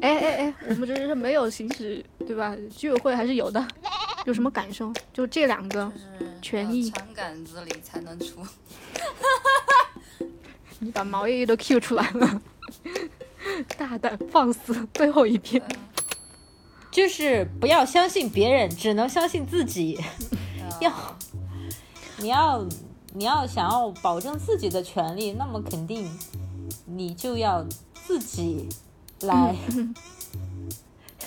[0.00, 2.56] 哎哎哎，我们这是没有行使对吧？
[2.76, 3.66] 居委会还是有的。
[4.24, 4.92] 有什么感受？
[5.12, 5.90] 就这两个
[6.42, 8.44] 权益，枪杆子里才能出。
[10.80, 12.42] 你把毛爷爷都 Q 出来了。
[13.76, 14.86] 大胆放肆！
[14.92, 15.62] 最后一遍，
[16.90, 19.98] 就是不要相信别人，只能相信自己。
[20.80, 20.92] 要，
[22.18, 22.64] 你要，
[23.14, 26.10] 你要想要保证自己的权利，那么肯定
[26.86, 27.64] 你就要
[28.06, 28.68] 自己
[29.20, 29.54] 来。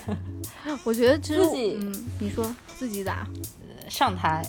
[0.83, 3.27] 我觉得自己，嗯，你说自己咋
[3.89, 4.45] 上台？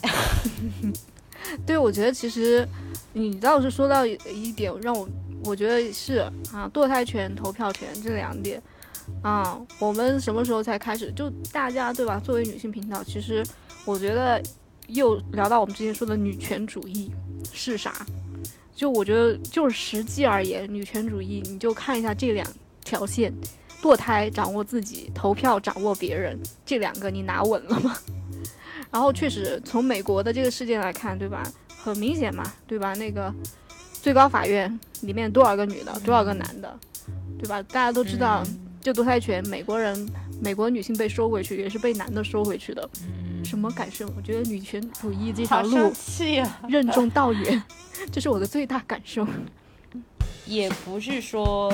[1.66, 2.66] 对，我觉得其实
[3.12, 5.08] 你倒是说到一点让我。
[5.44, 6.18] 我觉得是
[6.52, 8.62] 啊，堕胎权、投票权这两点，
[9.22, 11.12] 啊，我们什么时候才开始？
[11.16, 12.20] 就大家对吧？
[12.20, 13.44] 作为女性频道，其实
[13.84, 14.40] 我觉得
[14.88, 17.10] 又聊到我们之前说的女权主义
[17.52, 18.06] 是啥？
[18.74, 22.46] 就我觉得就是实际而言，女权主义你就看一下这两
[22.84, 23.32] 条线：
[23.80, 27.96] 堕胎掌握自己，投票掌握别人，这两个你拿稳了吗？
[28.90, 31.42] 然后确实从美国的这个事件来看，对吧？
[31.76, 32.94] 很明显嘛，对吧？
[32.94, 33.32] 那个。
[34.02, 36.76] 最高法院里面多少个女的，多少个男的，
[37.38, 37.62] 对吧？
[37.62, 38.42] 大家都知道，
[38.80, 40.10] 就堕胎权，美国人，
[40.42, 42.90] 美国女性被收回去，也是被男的收回去的。
[43.44, 44.06] 什么感受？
[44.16, 45.92] 我觉得女权主义这条路
[46.68, 47.62] 任重道远，
[48.12, 49.26] 这是我的最大感受。
[50.46, 51.72] 也不是说，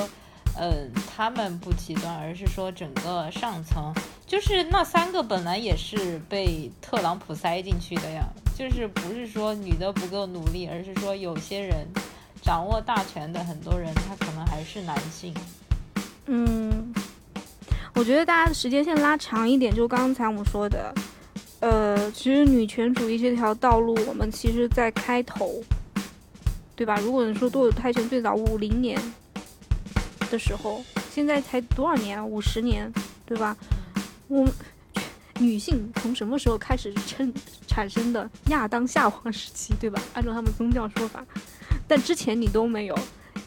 [0.59, 3.93] 嗯，他们不极端，而是说整个上层，
[4.27, 8.27] 就是那三个本来也是被特朗普塞进去的呀。
[8.57, 11.87] 就是不是说女的不够努力，而是说有些人。
[12.41, 15.35] 掌握大权的很多人，他可能还是男性。
[16.27, 16.95] 嗯，
[17.95, 20.95] 我觉得大家的时间线拉长一点，就刚才我们说的，
[21.61, 25.63] 呃，其实女权主义这条道路，我们其实在开头，
[26.77, 26.97] 对吧？
[27.01, 28.97] 如果你说堕胎权最早五零年
[30.31, 32.25] 的时候，现在才多少年？
[32.25, 32.93] 五十年，
[33.27, 33.57] 对吧？
[34.29, 34.47] 我
[35.41, 37.33] 女性从什么时候开始称
[37.67, 40.01] 产生的亚当夏娃时期，对吧？
[40.15, 41.25] 按照他们宗教说法。
[41.89, 42.99] 但之前你都没有，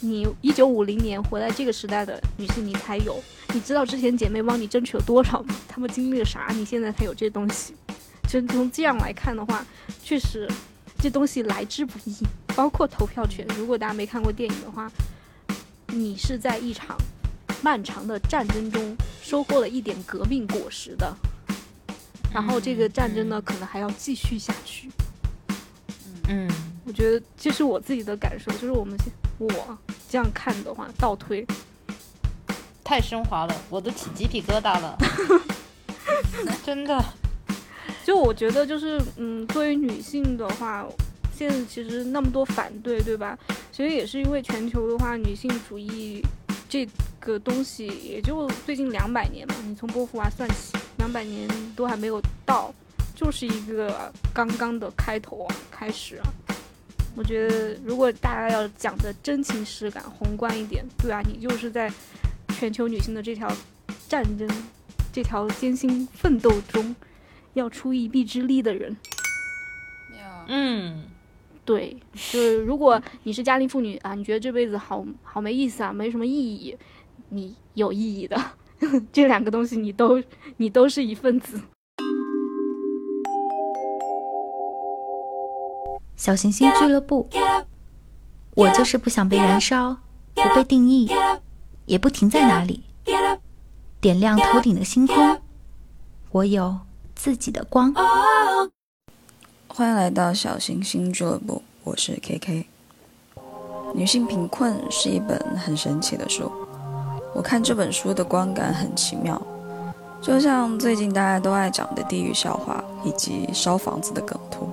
[0.04, 5.56] 你一九五零年活在这个时代的女性你才有，你知道之前姐妹帮你争取了多少吗？
[5.68, 6.48] 她们经历了啥？
[6.54, 7.76] 你现在才有这东西。
[8.24, 9.64] 其实从这样来看的话，
[10.04, 10.50] 确实
[10.98, 12.16] 这东西来之不易。
[12.56, 14.92] 包括投票权，如果大家没看过电影的话，
[15.88, 16.98] 你是在一场
[17.62, 21.16] 漫长的战争中收获了一点革命果实的，
[22.34, 24.90] 然后这个战争呢，可能还要继续下去。
[26.28, 26.50] 嗯。
[26.84, 28.98] 我觉得这是我自己的感受，就是我们
[29.38, 29.78] 我
[30.12, 31.48] 这样看的话，倒推
[32.84, 34.98] 太升华了，我都起鸡皮疙瘩了，
[36.66, 37.02] 真的。
[38.04, 40.86] 就我觉得，就是嗯，作为女性的话，
[41.34, 43.40] 现在其实那么多反对，对吧？
[43.72, 46.22] 其实也是因为全球的话，女性主义
[46.68, 46.86] 这
[47.22, 52.74] 个东西也就最近两百年嘛，你从波伏娃算起，两百年都还没有到，
[53.16, 56.28] 就是一个刚刚的开头啊，开始啊。
[57.16, 61.92] 我觉得，如果大家要讲的真情实感、宏观一点，对啊，你就是在
[62.50, 63.52] 全球女性的这条
[64.08, 64.50] 战争、
[65.12, 66.96] 这条艰辛奋斗中，
[67.54, 68.96] 要出一臂之力的人。
[70.48, 71.04] 嗯，
[71.64, 76.76] 对，就是如果你是家庭妇女啊，你觉得这辈子好好没意思啊，没什么意义，
[77.30, 78.42] 你有意义的，
[79.14, 80.22] 这两个东西你都
[80.58, 81.60] 你都是一份子。
[86.22, 87.28] 小行星俱乐部。
[88.54, 89.98] 我就是不想被燃烧，
[90.36, 91.10] 不被定义，
[91.88, 92.84] 也不停在哪里，
[94.00, 95.40] 点亮头顶的星空。
[96.30, 96.78] 我有
[97.16, 97.92] 自己的光。
[99.68, 102.66] 欢迎来到小行星俱乐部，我是 KK。
[103.96, 106.52] 女性贫困是一本很神奇的书，
[107.34, 109.42] 我看这本书的观感很奇妙，
[110.22, 114.70] 就像最近大家都爱讲的地狱笑话以及烧房子的梗图。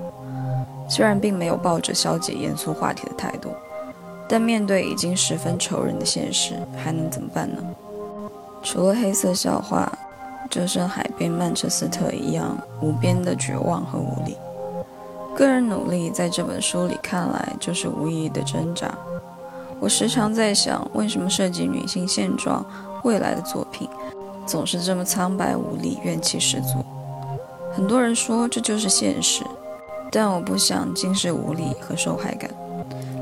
[0.88, 3.50] 虽然并没有抱着消解严肃话题的态度。
[4.30, 7.62] 但面对已经十分愁人的现实，还能怎么办呢？
[8.62, 9.90] 除了黑色笑话，
[10.50, 14.36] 就像海边曼彻斯特一样无边的绝望和无力。
[15.34, 18.92] 个人努力在这本书里看来就是无意义的挣扎。
[19.80, 22.62] 我时常在想，为什么涉及女性现状、
[23.04, 23.88] 未来的作品，
[24.44, 26.84] 总是这么苍白无力、怨气十足？
[27.72, 29.42] 很多人说这就是现实，
[30.10, 32.50] 但我不想尽是无力和受害感。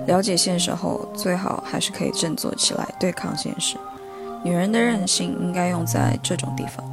[0.06, 3.76] 了解现实后，最好还是可以振作起来对抗现实。
[4.44, 6.84] 女人的韧性应该用在这种地方。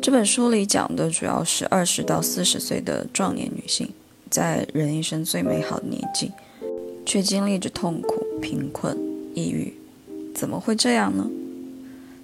[0.00, 3.88] 这本书里讲的主要是二十到四十岁的壮年女性，
[4.28, 6.32] 在人一生最美好的年纪，
[7.06, 8.98] 却经历着痛苦、贫困、
[9.34, 9.72] 抑郁。
[10.34, 11.30] 怎么会这样呢？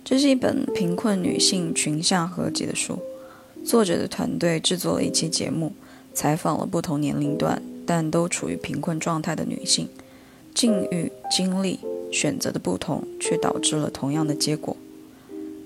[0.05, 2.99] 这是一本贫困女性群像合集的书。
[3.65, 5.73] 作者的团队制作了一期节目，
[6.19, 7.63] 采访了不同年龄段。
[7.87, 9.89] 但都处于贫困状态的女性，
[10.53, 11.81] 境遇、经历、
[12.13, 14.77] 选择的不同，却导致了同样的结果。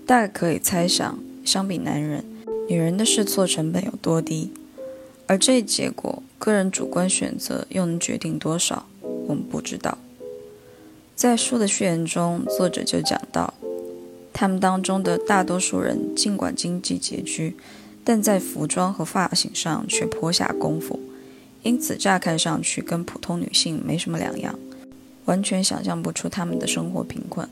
[0.06, 2.24] 大概可以猜想，相比男人，
[2.68, 4.52] 女人的试错成本有多低。
[5.26, 9.98] 而这一结果，个人主观选择又能决定多少，我们不知道。
[11.16, 13.52] 在书的序言中，作者就讲到，
[14.32, 17.56] 他们当中的大多数人尽管经济拮据，
[18.04, 20.98] 但在服装和发型上却颇下功夫。
[21.62, 24.58] 因此，乍看上去跟普通女性没什么两样，
[25.26, 27.48] 完全想象不出她们的生活贫困。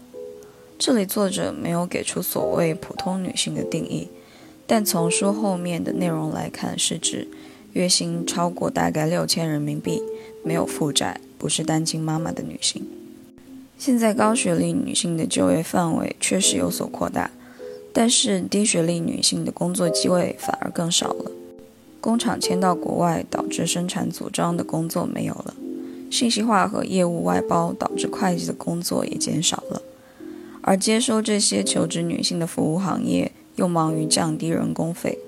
[0.79, 4.09] 这里作者没有给出所谓普通女性的定义，
[4.67, 7.29] 但从书后面的内容来看，是指
[7.75, 10.03] 月薪超过大概六千人民币、
[10.43, 12.85] 没有负债、不是单亲妈妈的女性。
[13.79, 17.31] 现在高学历女性的就业范围确实有所扩大，
[17.93, 21.31] 但是低学历女性的工作机会反而更少了。
[22.01, 25.55] 工厂迁到国外，导致生产组装的工作没有了；
[26.11, 29.83] 信息化和业务外包，导致会计的工作也减少了。
[30.63, 35.19] 而接收这些求职女性的服务行业，又忙于降低人工费。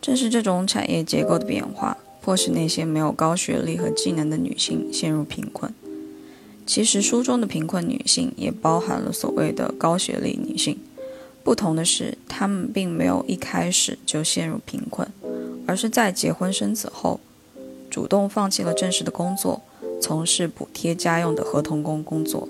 [0.00, 5.72] 正是这种产业结构的变化，迫使那些没有高学历和技能的女性陷入贫困。
[6.66, 10.78] 其实，书中的贫困女性也包含了所谓的高学历女性，
[11.42, 15.08] 不同的是，他们并没有一开始就陷入贫困。
[15.66, 17.20] 而是在结婚生子后，
[17.88, 19.62] 主动放弃了正式的工作，
[20.02, 22.48] 从事补贴家用的合同工工作。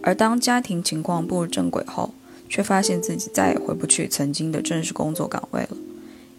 [0.00, 2.14] 而当家庭情况步入正轨后，
[2.48, 5.76] 却发现自己再也回不去曾经的正式工作岗位了。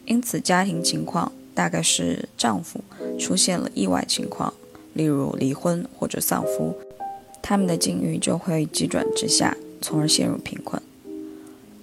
[0.08, 2.84] 因此，家庭情况大概是丈夫
[3.20, 4.52] 出现了意外情况，
[4.94, 6.76] 例如离婚或者丧夫，
[7.44, 10.82] 他们的境遇就会急转直下，从而陷入贫困。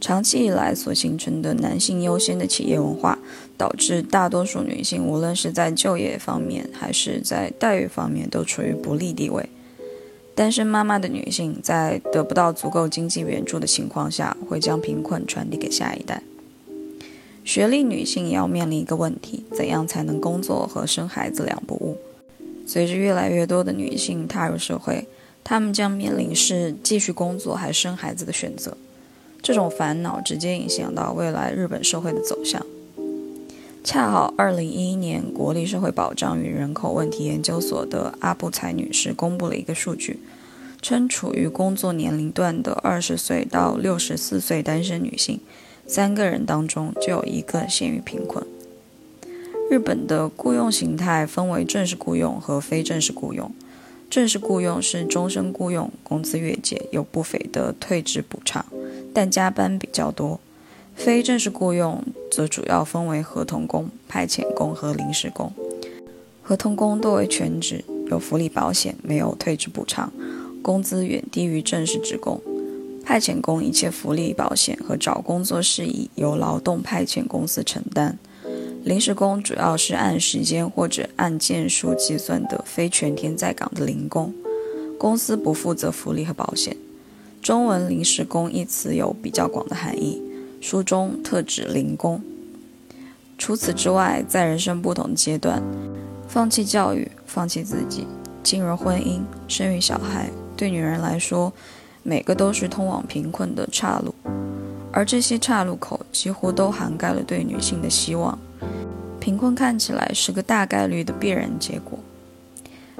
[0.01, 3.19] 长期以来所形成的男性优先的企业文化，
[3.57, 9.49] 导致大多数女性无论是在就业方面还是在待遇方面都处于不利地位。
[10.35, 16.23] 单身妈妈的女性在得不到足够经济援助的情况下，会将贫困传递给下一代。
[17.45, 21.99] 学历女性也要面临一个问题：怎样才能工作和生孩子两不误？
[22.67, 25.09] 随着越来越多的女性踏入社会，
[25.43, 28.77] 她们将面临是继续工作还是生孩子的选择。
[29.41, 32.65] 这种烦恼直接影响到未来日本社会的走向。
[33.85, 40.19] 恰好，二零一一年国立社会保障与人口问题研究所的阿布才女士公布了一个数据，
[40.83, 45.41] 称处于工作年龄段的二十岁到六十四岁单身女性，
[45.87, 48.45] 三个人当中就有一个陷于贫困。
[49.71, 53.51] 日本的雇佣形态分为正式雇佣和非正式雇佣。
[54.11, 58.65] 正式雇佣是终身雇佣，工资月结，有不菲的退职补偿，
[59.13, 60.41] 但加班比较多。
[60.97, 65.53] 非正式雇佣则主要分为合同工、派遣工和临时工。
[66.43, 70.11] 合同工多为全职，有福利保险，没有退职补偿，
[70.63, 72.41] 工资远低于正式职工。
[73.05, 78.19] 派遣工一切福利保险和找工作事宜由劳动派遣公司承担。
[78.89, 84.33] 临时工主要是按时间或者按件数计算的非全天在岗的零工，
[84.99, 86.75] 公司不负责福利和保险。
[87.43, 90.23] 中文“临时工”一词有比较广的含义，
[90.63, 92.23] 书中特指零工。
[93.37, 95.63] 除此之外，在人生不同阶段，
[96.27, 98.07] 放弃教育，放弃自己，
[98.43, 101.53] 进入婚姻，生育小孩，对女人来说，
[102.03, 104.15] 每个都是通往贫困的岔路，
[104.91, 108.39] 而这些岔路口几乎都涵盖了对女性的希望。
[109.29, 111.99] 贫困看起来是个大概率的必然结果。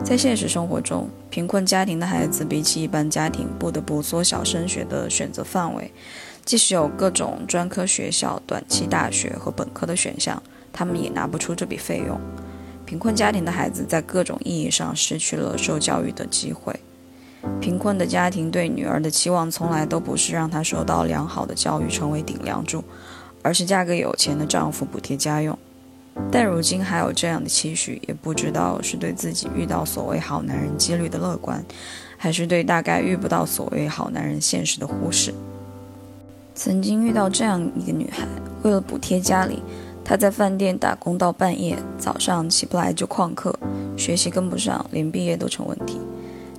[0.05, 5.91] 在现实生活中，贫困家庭的孩子比起一般家庭不得不缩小升学的选择范围，
[6.45, 12.21] 即使有各种专科学校、短期大学和本科的选项，他们也拿不出这笔费用。
[12.85, 16.79] 贫困家庭的孩子在各种意义上失去了受教育的机会。
[17.59, 22.85] 贫困的家庭对女儿的期望从来都不是让她受到良好的教育成为顶梁柱，
[23.41, 25.59] 而是嫁给有钱的丈夫补贴家用。
[26.31, 31.65] 但如今还有这样的期许，也不知道是对自己遇到所谓好男人几率的乐观，
[32.17, 35.33] 还是对大概遇不到所谓好男人现实的忽视。
[36.55, 38.27] 曾经遇到这样一个女孩，
[38.63, 39.63] 为了补贴家里，
[40.05, 43.57] 她在饭店打工到半夜，早上起不来就旷课，
[43.97, 46.01] 学习跟不上，连毕业都成问题。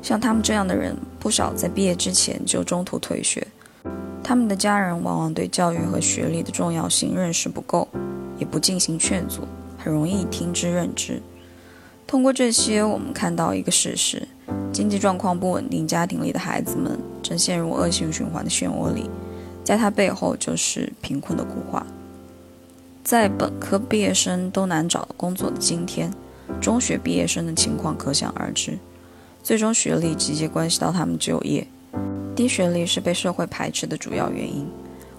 [0.02, 3.46] 像他们这样的人，不少在毕业之前就中途退学，
[4.30, 7.88] 他们的家人往往对教育和学历的重要性认识不够。
[8.38, 9.42] 也不进行劝阻，
[9.76, 11.20] 很容易听之任之。
[12.06, 14.28] 通过这些，我们看到一个事实：
[14.72, 19.10] 经济状况不稳定家庭里的孩子们正陷入恶性循环的漩涡里，
[19.64, 21.84] 在它背后就是贫困的固化。
[23.04, 26.14] 在本科毕业生都难找工作的今天，
[26.62, 28.78] 中学毕业生的情况可想而知。
[29.42, 31.66] 最终学历直接关系到他们就业，
[32.36, 34.68] 低学历是被社会排斥的主要原因。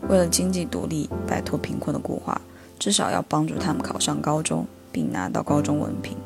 [0.09, 2.41] 为了经济独立，摆脱贫困的固化。
[2.79, 6.17] 至少要帮助他们考上高中，并拿到高中文凭，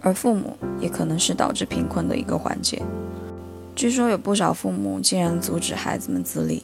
[0.00, 2.80] 而父母也可能是导致贫困的一个环节。
[3.74, 6.62] 据说有不少父母竟然阻止孩子们自立，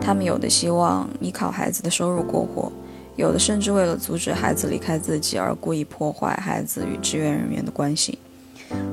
[0.00, 2.72] 他们有的希望依靠孩子的收入过活，
[3.14, 8.18] 有的甚至为了阻止孩子离开自己而故意破坏孩子与支援人员的关系。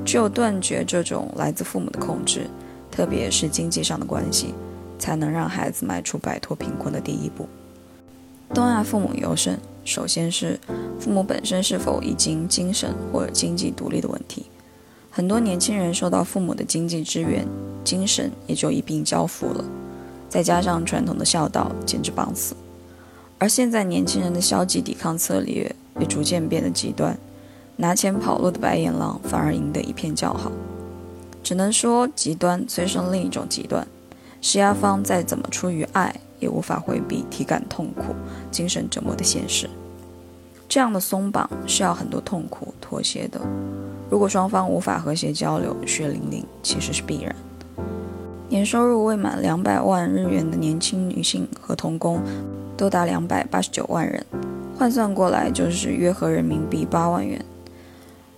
[0.06, 2.48] 只有断绝这种来自父母的控制，
[2.96, 4.54] 特别是经济上的关系，
[4.98, 7.46] 才能让孩子迈出摆脱贫困的第一步。
[8.54, 10.58] 东亚父母优胜，首先是
[10.98, 14.46] 父母本身是否已经精神或者经济独立的问题。
[15.12, 17.46] 很多年轻人受到父母的经济支援，
[17.84, 19.66] 精神也就一并交付了，
[20.30, 22.56] 再加上传统的孝道，简直绑死。
[23.38, 25.70] 而现在年轻人的消极抵抗策略
[26.00, 27.18] 也逐渐变得极端，
[27.76, 30.50] 拿钱跑路的白眼狼反而赢得一片叫好。
[31.46, 33.88] 只能说极端催生另一种极端，
[34.42, 36.14] 施压方再怎么出于爱。
[36.38, 38.14] 也无法回避体感痛苦、
[38.52, 39.70] 精神折磨的现实。
[40.68, 43.40] 这样的松绑是要很多痛苦妥协的。
[44.10, 47.34] 如果双方无法和谐交流，血淋淋其实是必然。
[48.50, 52.22] 年收入未满两百万日元的年轻女性和童工
[52.76, 54.24] 多达两百八十九万人，
[54.78, 57.44] 换算过来就是约合人民币八万元。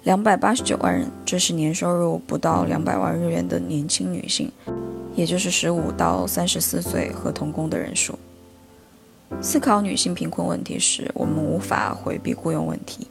[0.07, 4.49] 两百八十九万人，这是年收入不到两百万日元的年轻女性。
[5.13, 8.17] 也就是十五到三十四岁和童工的人数。
[9.41, 13.05] 思考女性贫困问题时，我们无法回避雇佣问题，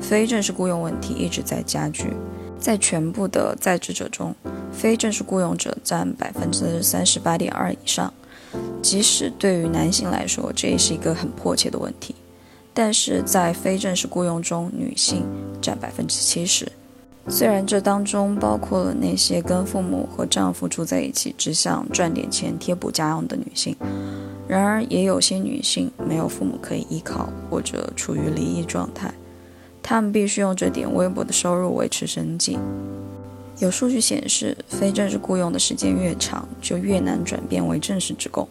[0.00, 2.14] 非正式雇佣问题一直在加剧。
[2.58, 4.34] 在全部的在职者中，
[4.72, 8.10] 非正式雇佣者占百分之三十八点二以上。
[8.80, 12.14] 即使对于男性来说，这也是一个很迫切的问题，
[12.80, 15.24] 但是在非正式雇佣中，女性
[15.60, 16.70] 占百分之七十。
[17.26, 23.74] 虽然这当中包括了那些跟父母和丈夫住在一起，只想赚点钱贴补家用的女性，
[24.46, 29.12] 然而也有些女性没有父母可以依靠，或者处于离异状态，
[29.82, 32.56] 她们必须用这点微薄的收入维持生计。
[33.58, 38.46] 有数据显示，非正式雇佣的时间越长，就越难转变为正式职工。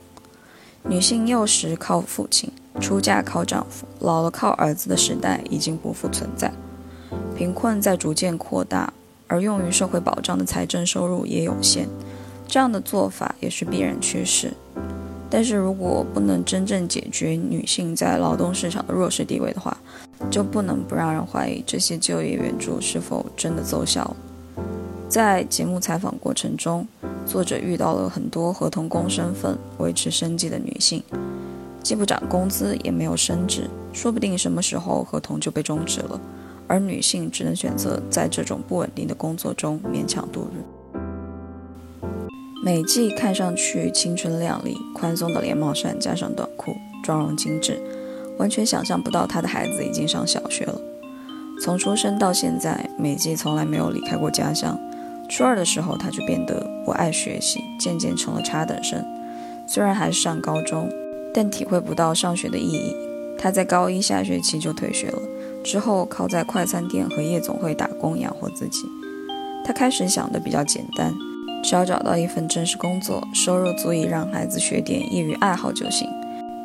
[0.84, 6.52] 女性幼时靠父亲，出嫁靠丈夫，老了靠儿子的时代已经不复存在。
[7.36, 8.92] 贫困在逐渐扩大，
[9.28, 11.88] 而用于社会保障的财政收入也有限，
[12.48, 14.54] 这样的做法也是必然趋势。
[15.30, 19.78] 但是如果不能真正解决女性在劳动市场的弱势地位的话，
[20.32, 24.16] 就不能不让人怀疑这些就业援助是否真的奏效。
[25.10, 26.88] 在节目采访过程中，
[27.26, 31.04] 作者遇到了很多合同工身份维持生计的女性，
[31.88, 36.20] 既不涨工资，也没有升职，说不定什么时候合同就被终止了。
[36.68, 42.04] 而女性只能选择在这种不稳定的工作中勉强度日。
[42.62, 46.76] 美纪看上去青春靓丽，宽松的连帽衫加上短裤，
[47.06, 47.82] 妆容精致，
[48.38, 50.78] 完全想象不到她的孩子已经上小学了。
[51.62, 54.78] 从出生到现在，美纪从来没有离开过家乡。
[55.30, 59.02] 初二的时候，她就变得不爱学习，渐渐成了差等生。
[59.66, 60.90] 虽然还是上高中，
[61.38, 62.96] 但体会不到上学的意义。
[63.38, 65.22] 他在高一下学期就退学了。
[65.64, 68.88] 之后靠在快餐店和夜总会打工养活自己。
[69.64, 71.14] 他开始想的比较简单，
[71.64, 76.10] 只要找到一份正式工作，收入足以让孩子学点业余爱好就行。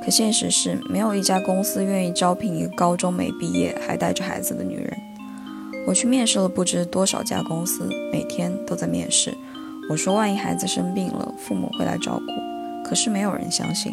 [0.02, 4.96] 可现实是，没有一家公司愿意招聘一个高中没毕业还带着孩子的女人。
[5.86, 9.34] 我去面试了不知多少家公司，每天都在面试。
[9.90, 13.92] 我说，万一孩子生病了，父母会来照顾，可是没有人相信。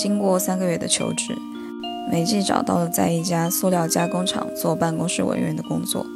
[0.00, 1.36] 经过三个月的求职，
[2.10, 6.06] 美纪找到了在一家塑料加工厂做办公室文员的工作，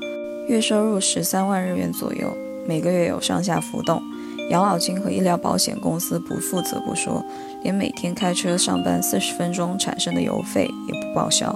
[0.48, 2.34] 月收入十三万日元左右，
[2.66, 4.02] 每个月有上下浮动，
[4.48, 7.22] 养老金和医疗保险公司不负责不说，
[7.62, 11.54] 连每天开车上班四十分钟产生的油费也不报销，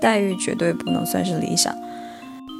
[0.00, 1.74] 待遇绝对不能算是理想。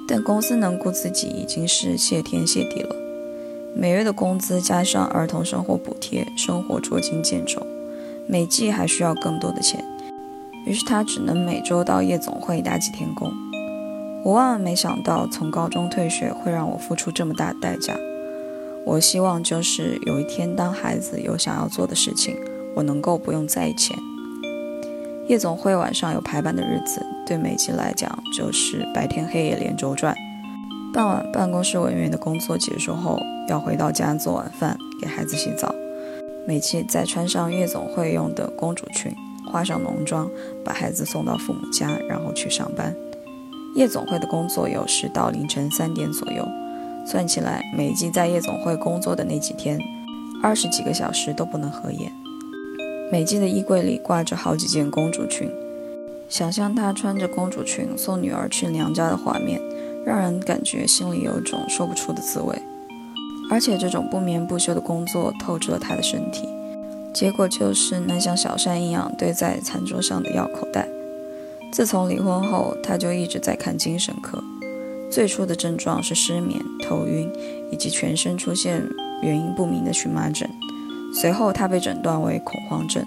[0.08, 2.96] 但公司能雇自己已经是谢天谢地了。
[3.76, 7.64] 每月的工资加上儿童生活补贴，生活捉襟见肘。
[8.30, 9.82] 每季还需要更多的钱，
[10.66, 13.32] 于是他只能每周到夜总会打几天工。
[14.22, 17.96] 我万万没想到，从高中退学会让我付出这么大代价。
[18.84, 22.36] 我希望就是有一天，当孩子有想要做的事情，
[22.76, 23.96] 我能够不用在意钱。
[25.26, 27.04] 夜总会晚上有排班的日子。
[27.26, 30.14] 对美纪来讲，就是白天黑夜连轴转。
[30.92, 33.18] 傍晚，办公室文员的工作结束后，
[33.48, 35.74] 要回到家做晚饭，给孩子洗澡。
[36.48, 39.14] 美纪再穿上夜总会用的公主裙，
[39.52, 40.30] 化上浓妆，
[40.64, 42.96] 把孩子送到父母家，然后去上班。
[43.74, 46.48] 夜总会的工作有时到凌晨三点左右，
[47.06, 49.78] 算起来，美纪在夜总会工作的那几天，
[50.42, 52.10] 二十几个小时都不能合眼。
[53.12, 55.50] 美纪的衣柜里挂着好几件公主裙。
[56.30, 59.60] 想象她穿着公主裙送女儿去娘家的画面，
[60.02, 62.58] 让人感觉心里有种说不出的滋味。
[63.50, 66.48] 而且这种不眠不休的工作透支了他的身体，
[67.14, 70.86] 结果就是能像小山一样堆在餐桌上的药口袋。
[71.72, 74.42] 自从离婚后，他就一直在看精神科。
[75.10, 77.30] 最初的症状是失眠、头晕，
[77.70, 78.82] 以及全身出现
[79.22, 80.48] 原因不明的荨麻疹。
[81.14, 83.02] 随后，他被诊断为恐慌症。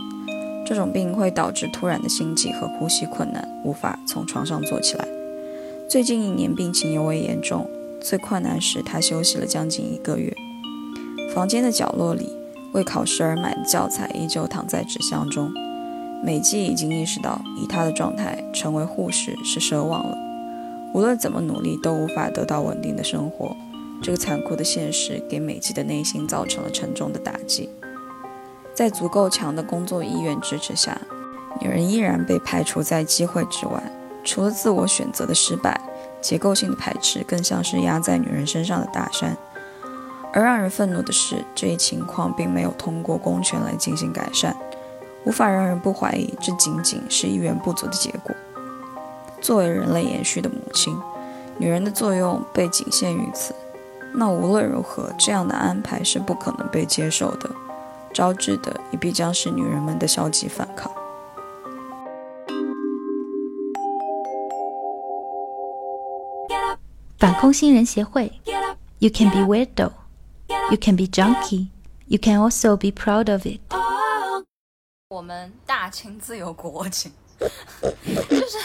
[0.65, 5.07] 这种病会导致突然的心悸和呼吸困难，无法从床上坐起来。
[5.87, 7.69] 最近一年病情尤为严重，
[8.01, 10.35] 最困难时他休息了将近一个月。
[11.33, 12.29] 房间的角落里，
[12.73, 15.51] 为考试而买的教材依旧躺在纸箱中。
[16.23, 20.17] 美纪已经意识到，以她的状态，成为护士是奢望了。
[20.93, 23.55] 无论怎么努力，都无法得到稳定的生活。
[24.03, 27.69] 这个残酷的现实给美纪的内心造成了沉重的打击。
[28.73, 30.99] 在足够强的工作意愿支持下，
[31.61, 33.81] 女人依然被排除在机会之外。
[34.23, 35.79] 除了自我选择的失败，
[36.21, 39.35] 结构性的排斥更像是压在女人身上的大山。
[40.33, 44.55] 而让人愤怒的是，这一情况并没有通过公权来进行改善，
[45.25, 48.33] 无法让人不怀疑这仅仅是意愿不足的结果。
[49.41, 50.97] 作为人类延续的母亲，
[51.57, 53.53] 女人的作用被仅限于此。
[54.13, 57.49] 那无论如何，这样的安排是不可能被接受的。
[58.13, 60.91] 招致的也必将是女人们的消极反抗。
[67.21, 68.41] 反空心人协会
[68.97, 69.91] ，You can be weirdo,
[70.71, 71.67] you can be junkie,
[72.07, 73.59] you can also be proud of it。
[75.09, 78.57] 我们大清自有国情，就是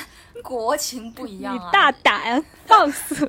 [0.43, 1.71] 国情不一样啊！
[1.71, 3.29] 大胆放肆，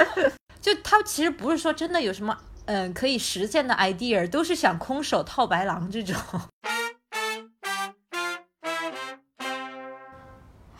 [0.62, 2.34] 就他其实不是说真的有什么。
[2.64, 6.16] 嗯，可以实现的 idea 都是想空手套白狼这种。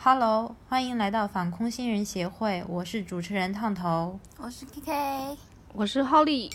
[0.05, 5.37] Hello，欢迎来到反空心人协会，我是主持人烫头，我是 KK，
[5.71, 6.51] 我是 Holly。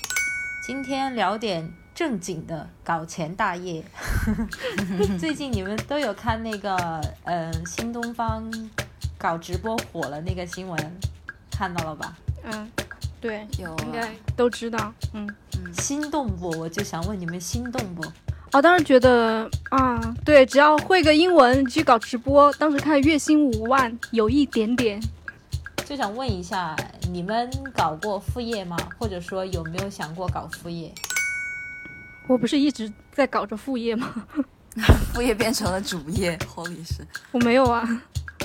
[0.66, 3.82] 今天聊点正经的搞钱大业。
[5.18, 8.44] 最近你们都有看那个嗯新东方
[9.16, 11.00] 搞直播火了那个新闻，
[11.50, 12.18] 看到了吧？
[12.44, 12.70] 嗯。
[13.18, 15.26] 对，有应该都知道，嗯
[15.56, 16.50] 嗯，心动不？
[16.50, 18.04] 我就想问你们心动不？
[18.52, 25.00] 哦，当时觉得啊，对，只要会个英文去搞直播，当时看月薪五万，有一点点。
[25.84, 26.74] 就想问一下，
[27.12, 28.76] 你们搞过副业吗？
[28.98, 30.92] 或者说有没有想过搞副业？
[32.26, 34.14] 我不是一直在搞着副业吗？
[35.12, 37.06] 副业变成了主业，好理是？
[37.32, 37.86] 我没有啊，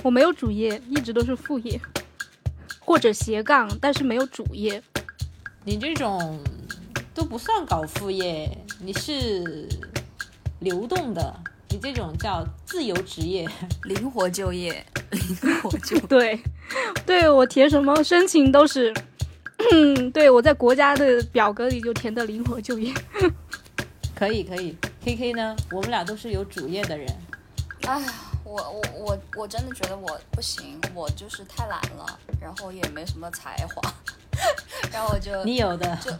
[0.01, 1.79] 我没有主业，一直都是副业。
[2.79, 4.81] 或者斜杠，但是没有主业。
[5.63, 6.37] 你这种
[7.13, 8.49] 都不算搞副业，
[8.79, 9.67] 你是
[10.59, 11.33] 流动的，
[11.69, 13.47] 你这种叫自由职业，
[13.83, 16.39] 灵活就业，灵活就 对，
[17.05, 18.93] 对我填什么申请都是，
[20.13, 22.93] 对我在国家的表格里就填的灵活就业。
[24.15, 25.55] 可以可以，K K 呢？
[25.71, 27.07] 我们俩都是有主业的人。
[27.83, 28.13] 哎呀。
[28.45, 33.81] 我我我我真的觉得我不行，我就是太懒了，然后也没什么才华，
[34.93, 36.11] 然后我就你有的就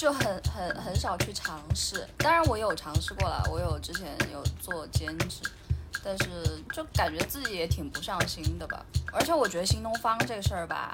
[0.00, 2.08] 就很很很少去尝试。
[2.16, 5.42] 当然我有尝试过了，我有之前有做兼职，
[6.02, 6.24] 但是
[6.72, 8.82] 就感觉自己也挺不上心的吧。
[9.12, 10.90] 而且我觉得新东方这个事儿吧，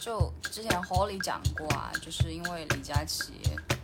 [0.00, 3.34] 就之前 Holly 讲过啊，就是因为李佳琦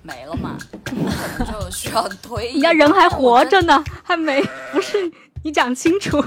[0.02, 0.96] 没了嘛，可
[1.44, 2.50] 能就需要推。
[2.54, 4.42] 人家人还活着呢，还没
[4.72, 5.12] 不是。
[5.44, 6.20] 你讲清楚。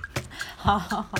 [0.58, 1.18] 好，好，好。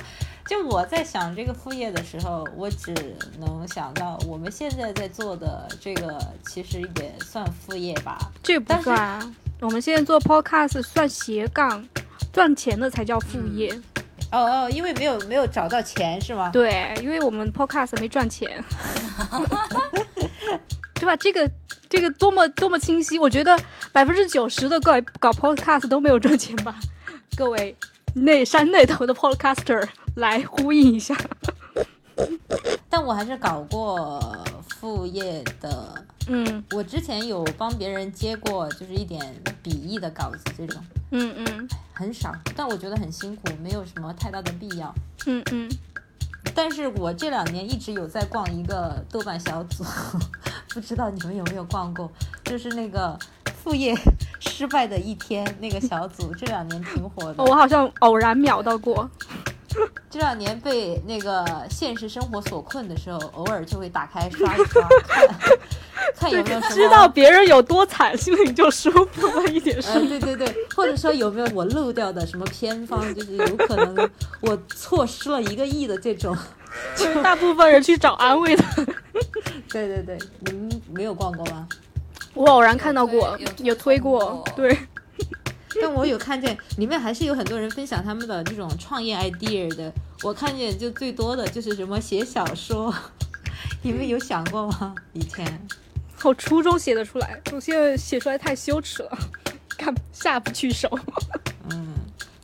[0.49, 2.94] 就我在想这个副业的时候，我只
[3.38, 8.16] 能想到我们现在在做的这个，其实也算副业吧。
[8.42, 11.84] 这不算啊，我们现在做 podcast 算斜杠，
[12.32, 13.72] 赚钱的才叫副业。
[14.32, 16.51] 哦哦，因为没有没有找到钱是吗？
[16.53, 18.62] 对，因为我们 podcast 没赚钱。
[20.94, 21.16] 对吧？
[21.16, 21.51] 这个
[21.88, 23.59] 这个多么多么清晰，我觉得
[23.92, 26.74] 百分之九十的搞搞 podcast 都没有赚钱吧。
[27.36, 27.76] 各位
[28.16, 31.14] 内山那头的 podcaster 来呼应一下，
[32.88, 34.18] 但我还是搞过
[34.68, 36.02] 副业的。
[36.28, 39.22] 嗯，我之前有帮别人接过，就是一点
[39.62, 40.82] 笔译的稿子这种。
[41.10, 44.92] 嗯嗯，很少，但我觉得很辛苦，没有什么太大的必要。
[45.26, 45.70] 嗯嗯，
[46.54, 49.84] 但是我这两年一直有在逛一个豆瓣小组，
[50.72, 52.10] 不知道你们有没有逛过，
[52.44, 53.18] 就是那个。
[53.66, 53.92] 副业
[54.38, 57.42] 失败的一天，那个小组这两年挺火的。
[57.42, 59.10] 我好像偶然秒到过。
[60.08, 64.88] 这两年被那个现实生活所困的时候，偶尔就会打开刷一刷，
[66.16, 66.74] 看看有没有什么。
[66.76, 69.76] 知道别人有多惨，心里就舒服了一点。
[69.88, 74.08] 嗯，对对对，或者说有没有我漏掉的什么偏方，就是有可能
[74.42, 76.34] 我错失了一个亿的这种。
[76.94, 78.64] 就是大部分人去找安慰的。
[79.72, 81.66] 对对对，你们没有逛过吗？
[82.37, 84.78] 我偶然看到过，有推过，对。
[85.80, 89.93] 但我有看见里面还是有很多人分享他们的这种创业 idea 的。
[90.22, 92.95] 我看见就最多的就是什么写小说，
[93.82, 94.95] 你们有想过吗？
[95.12, 95.66] 以前，
[96.22, 99.18] 我初中写的出来，我现在写出来太羞耻了，
[99.76, 100.89] 看下不去手。
[101.70, 101.95] 嗯，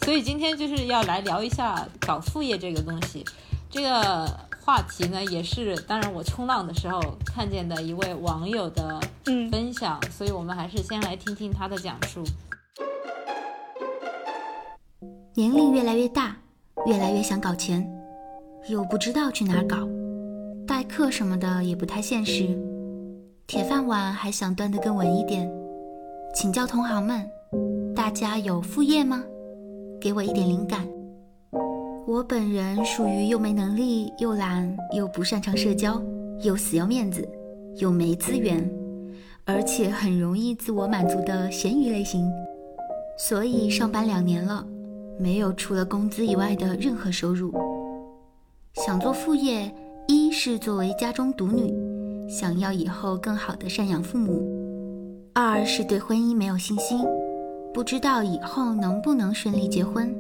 [0.04, 3.24] 所以今天就是要来聊一下搞副业这个东西，
[3.70, 4.26] 这个。
[4.64, 9.00] 话题呢，也是当然我冲浪的时候看见的一位网友的
[9.50, 12.22] 分享，所以我们还是先来听听他的讲述。
[15.34, 16.36] 年龄越来越大，
[16.86, 17.84] 越来越想搞钱，
[18.68, 19.78] 又不知道去哪儿搞，
[20.64, 22.56] 代课什么的也不太现实，
[23.48, 25.50] 铁饭碗还想端得更稳一点。
[26.34, 27.28] 请教同行们，
[27.96, 29.24] 大家有副业吗？
[30.00, 30.86] 给我一点灵感。
[32.12, 35.98] 我本人属于又没能力又懒又不擅长社交
[36.42, 37.26] 又死要面子
[37.76, 38.70] 又没资源，
[39.46, 42.30] 而且很容易自我满足的咸鱼类型，
[43.16, 44.62] 所以上班两年了，
[45.18, 47.50] 没有除了工资以外的任何收入。
[48.74, 49.74] 想做副业，
[50.06, 51.72] 一是作为家中独女，
[52.28, 54.34] 想要以后更好的赡养父母；
[55.32, 56.98] 二是对婚姻没有信心，
[57.72, 60.14] 不知道以后能不能顺利结婚。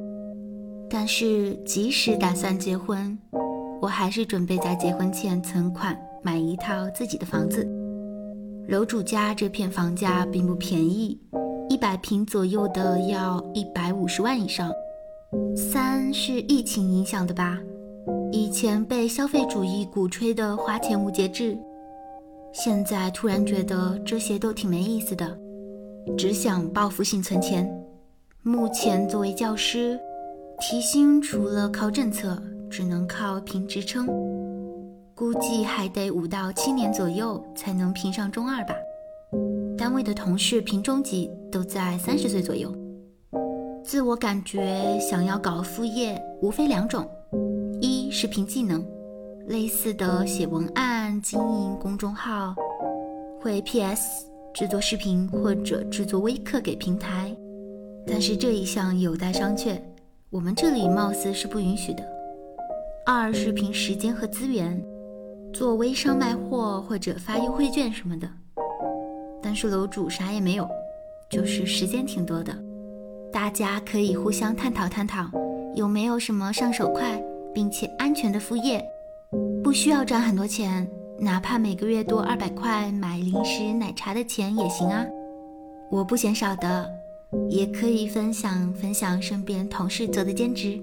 [0.94, 3.18] 但是，即使打算结婚，
[3.80, 7.66] 我还是准备在结婚前存款买一套自己的房子。
[8.68, 11.18] 楼主家这片房价并不便宜，
[11.70, 14.70] 一百平左右的要一百五十万以上。
[15.56, 17.58] 三是疫情影响的吧？
[18.30, 21.56] 以前被消费主义鼓吹的花钱无节制，
[22.52, 25.38] 现在突然觉得这些都挺没意思的，
[26.18, 27.66] 只想报复性存钱。
[28.42, 29.98] 目前作为教师。
[30.64, 32.40] 提薪除了靠政策，
[32.70, 34.06] 只能靠评职称，
[35.12, 38.72] 估计还得五到七年左右才能评上中二吧。
[39.76, 42.72] 单位的同事评中级都在三十岁左右。
[43.82, 47.04] 自我感觉想要搞副业，无非两种：
[47.80, 48.86] 一是凭技能，
[49.48, 52.54] 类似的写文案、经营公众号、
[53.40, 57.36] 会 PS、制作视频或者制作微课给平台，
[58.06, 59.76] 但是这一项有待商榷。
[60.32, 62.02] 我们这里貌似是不允许的。
[63.04, 64.82] 二是凭时间和资源，
[65.52, 68.26] 做微商卖货或者发优惠券什么的。
[69.42, 70.66] 但是楼主啥也没有，
[71.28, 72.50] 就是时间挺多的。
[73.30, 75.30] 大家可以互相探讨探讨，
[75.74, 77.22] 有没有什么上手快
[77.52, 78.82] 并且安全的副业，
[79.62, 85.04] 不需要赚很多钱，哪怕每个月多二百块买零食奶茶的钱也行啊。
[85.90, 87.01] 我不嫌少的。
[87.48, 90.80] 也可以分享分享身边同事做的兼职。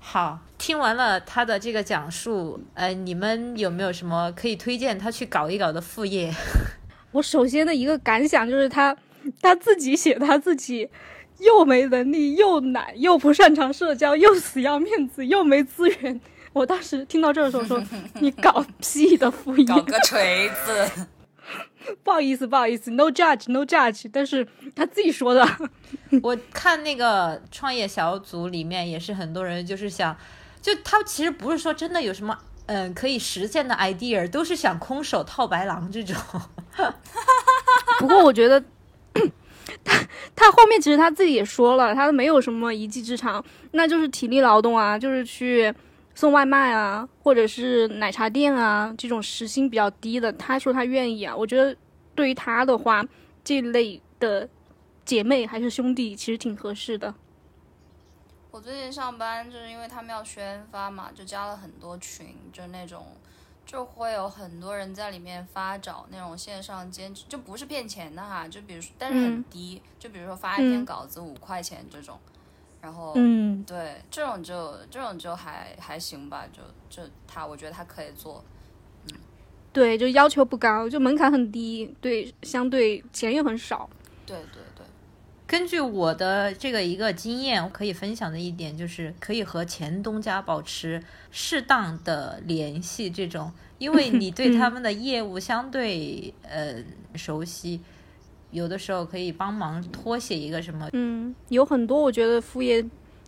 [0.00, 6.32] 好，听完了他的这个讲述，呃，你们有没有什么可以推荐他去搞一搞的副业？
[7.12, 8.96] 我首先的一个感想就是他
[9.40, 10.88] 他自己写他自己
[11.38, 16.20] 又没能力，又懒，又不擅长社交，又死要面子，又没资源。
[16.52, 17.80] 我当时听到这的时候说
[18.20, 21.06] ：“你搞屁的副业，搞个锤子。”
[22.04, 24.08] 不好意思，不好意思，no judge，no judge。
[24.12, 25.46] 但是他自己说的。
[26.22, 30.16] 我看那个创业小组里面也是很多人，就是想，
[30.60, 32.36] 就他其实不是说真的有什么
[32.66, 36.16] 嗯可以实现的 idea，都是想空手套白狼这种。
[37.98, 38.62] 不过我觉得。
[39.84, 39.96] 他
[40.34, 43.42] 他后面其实他自己也说了，他没有什么一技之长，
[43.72, 45.72] 那就是体力劳动啊，就是去
[46.20, 50.30] 送外卖啊，或者是奶茶店啊这种时薪比较低的。
[50.34, 51.74] 他说他愿意啊，我觉得
[52.14, 53.02] 对于他的话，
[53.42, 54.46] 这类的
[55.02, 57.14] 姐妹还是兄弟其实挺合适的。
[58.50, 63.06] 我最近上班就是因为他们要宣发嘛，就加了很多群，就那种。
[63.64, 72.18] 就会有很多人在里面发找那种线上兼职，就不是骗钱的哈，就比如说，但是很低，就比如说发一篇稿子五块钱这种，
[72.82, 78.42] 然后，嗯，对，这种就这种就还还行吧，就就他，我觉得他可以做，
[79.08, 79.14] 嗯，
[79.72, 83.88] 对，就要求不高，就门槛很低，对，相对钱又很少，
[84.24, 84.84] 对对对。
[85.46, 91.02] 根据我的这个一个经验，我可以分享的一点就是，可以和前东家保持
[91.32, 96.76] 适当的联系，这种，因为你对 他们的业务相对呃
[97.16, 97.80] 熟悉，
[98.50, 100.88] 有的时候可以帮忙拖写一个什么。
[100.92, 102.84] 嗯，有很多我觉得副业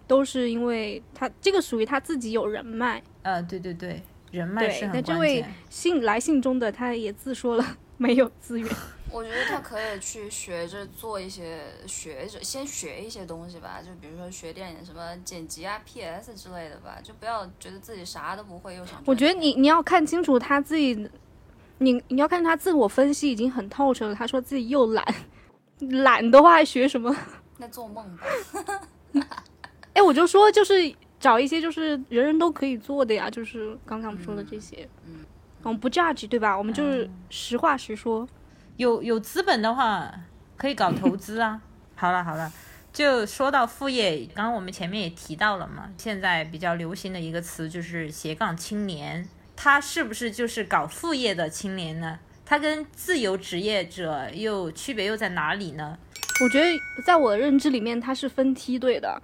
[0.07, 3.03] 都是因为他这个属于他自己有人脉。
[3.23, 5.03] 呃，对对对，人脉是很关键。
[5.05, 8.69] 那这位信来信中的他也自说了没有资源。
[9.13, 19.03] 我觉得他可以去学着做一些，学着先学一些东西吧，就比如说学点什么剪辑啊、PS 之类的吧，就不要觉得自己啥都不会又想。
[19.05, 21.07] 我觉得你你要看清楚他自己，
[21.83, 24.15] 你你要看他自我分析已经很透彻了。
[24.15, 25.05] 他说自己又懒，
[25.81, 27.15] 懒的话还学什么？
[27.59, 28.25] 那做梦吧。
[29.93, 30.73] 哎，我就说就是
[31.21, 34.89] 找一些就是人人都可以做的呀，就是刚刚说的这些。
[35.07, 35.25] 嗯。
[35.65, 36.57] 我们不 judge 对吧？
[36.59, 38.27] 我们就是实话实说。
[38.79, 40.13] 有有资本的话，
[40.57, 41.61] 可以搞投资啊。
[41.95, 42.51] 好了好了，
[42.93, 52.19] 就说到副业，刚刚我们前面也提到了嘛，现在比较流行的一个词就是斜杠青年，他是不是就是搞副业的青年呢？
[52.45, 55.97] 他跟自由职业者又区别又在哪里呢？
[56.43, 56.67] 我觉得
[57.07, 59.23] 在我的认知里面，它是分梯队的，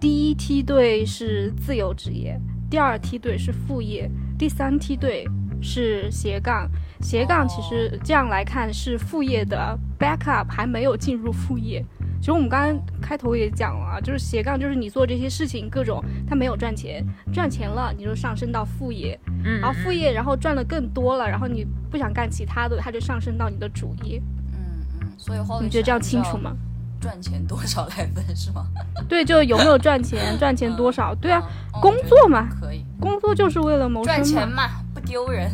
[0.00, 2.38] 第一梯队是自由职业，
[2.70, 4.08] 第二梯队是副业，
[4.38, 5.26] 第三梯队
[5.60, 6.70] 是斜杠。
[7.02, 11.84] 斜杠其实这样来看是副业的 backup，还没有进入副业。
[12.20, 17.02] 其实我们刚刚开头也讲了，就是斜杠就是你做这些事情各种，它没有赚钱，
[17.32, 19.18] 赚钱了你就上升到副业，
[19.60, 24.22] 然后副业然后赚的更多了，然后你不想干其他的，它就上升到你的主业。
[24.52, 26.54] 嗯嗯，所以后你觉得这样清楚吗？
[27.00, 28.66] 赚钱多少来分是吗？
[29.08, 31.14] 对，就有没有赚钱， 赚钱多少？
[31.14, 31.42] 对啊，
[31.80, 35.50] 工作嘛，可以，工作就是为了谋生赚钱嘛，不丢人。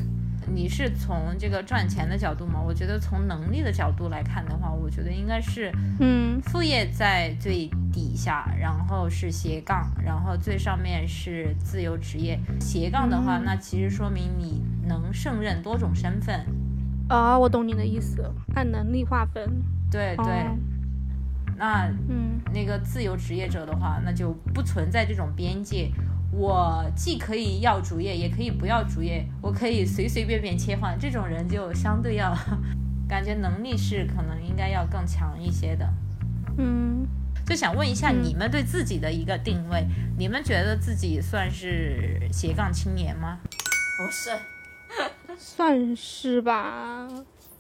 [0.53, 2.61] 你是从这个赚钱的角度吗？
[2.64, 12.38] 我觉得从能力的角度来看的话，我觉得应该是，嗯，副业在最底下，然后是斜杠，然后最上面是自由职业。
[12.61, 16.44] 斜杠的话，那其实说明你能胜任多种身份。
[17.09, 19.62] 啊，我懂你的意思，按能力划分。
[19.90, 20.47] 对对。
[21.59, 25.90] 那嗯，那个自由职业者的话，那就不存在这种边界。
[26.33, 30.99] 我既可以要主页，也可以不要主页，我可以随随便便切换。
[30.99, 32.37] 这种人就相对要，
[33.09, 35.89] 感觉能力是可能应该要更强一些的。
[36.59, 37.07] 嗯，
[37.47, 39.87] 就想问一下你们对自己的一个定位，
[40.18, 43.39] 你们觉得自己算是斜杠青年吗？
[43.99, 44.31] 不是，
[45.39, 47.09] 算是吧。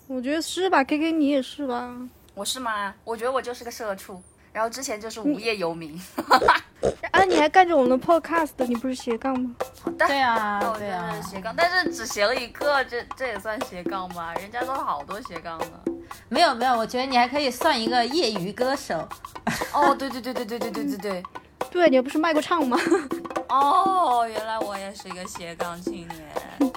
[0.06, 1.96] 我觉得是吧？K K 你也是吧？
[2.34, 2.94] 我是吗？
[3.04, 4.22] 我觉得我就是个社畜。
[4.52, 6.00] 然后之前就是无业游民，
[7.10, 9.50] 啊，你还干着我们的 podcast，你不是斜杠吗？
[9.82, 14.34] 好的，对啊，对啊，斜杠，但是只斜了一个，这这也算斜杠吗？
[14.34, 15.80] 人家都好多斜杠呢。
[16.28, 19.08] 没有没有，我觉得你还可以算一个业余歌手。
[19.72, 21.22] 哦，对对对对对对对对对，
[21.70, 22.78] 对你不是卖过唱吗？
[23.48, 26.72] 哦，原来我也是一个斜杠青年。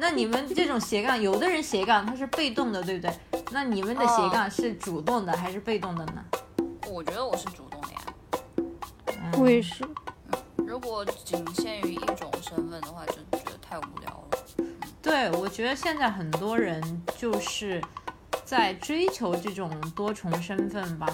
[0.00, 3.12] 那你们这种斜杠，有的人斜杠他是被动的，对不对？
[3.50, 6.22] 那你们的斜杠是主动的还是被动的呢？
[6.86, 7.77] 我觉得我是主动
[9.36, 9.84] 我也是。
[10.56, 14.64] 如果仅限于一种身份的话，就觉得太无聊了。
[15.02, 17.82] 对，我觉得现在很多人就是
[18.44, 21.06] 在追求这种多重身份吧。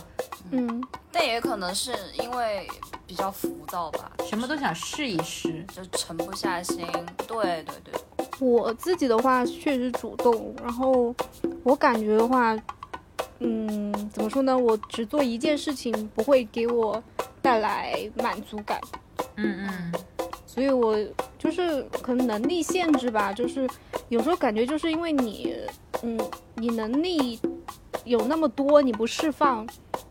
[0.51, 2.69] 嗯，但也可能是因为
[3.07, 6.87] 比较浮躁吧，什么都想试一试，就沉不下心。
[7.27, 7.95] 对对对，
[8.41, 11.15] 我自己的话确实主动，然后
[11.63, 12.57] 我感觉的话。
[13.41, 14.57] 嗯，怎么说呢？
[14.57, 17.03] 我只做一件事情不会给我
[17.45, 18.81] 带来满足感。
[19.37, 19.93] 嗯嗯，
[20.47, 20.97] 所以我
[21.39, 23.69] 就是可能能力限制吧，就是
[24.09, 25.55] 有时候感觉就是因为你，
[26.03, 26.19] 嗯，
[26.55, 27.39] 你能力
[28.05, 29.67] 有那么多，你不释放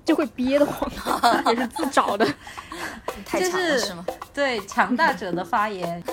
[0.05, 0.87] 就会憋得慌，
[1.49, 2.23] 也是自找的。
[3.25, 4.05] 太强了是吗？
[4.31, 6.03] 对，强大者的发言。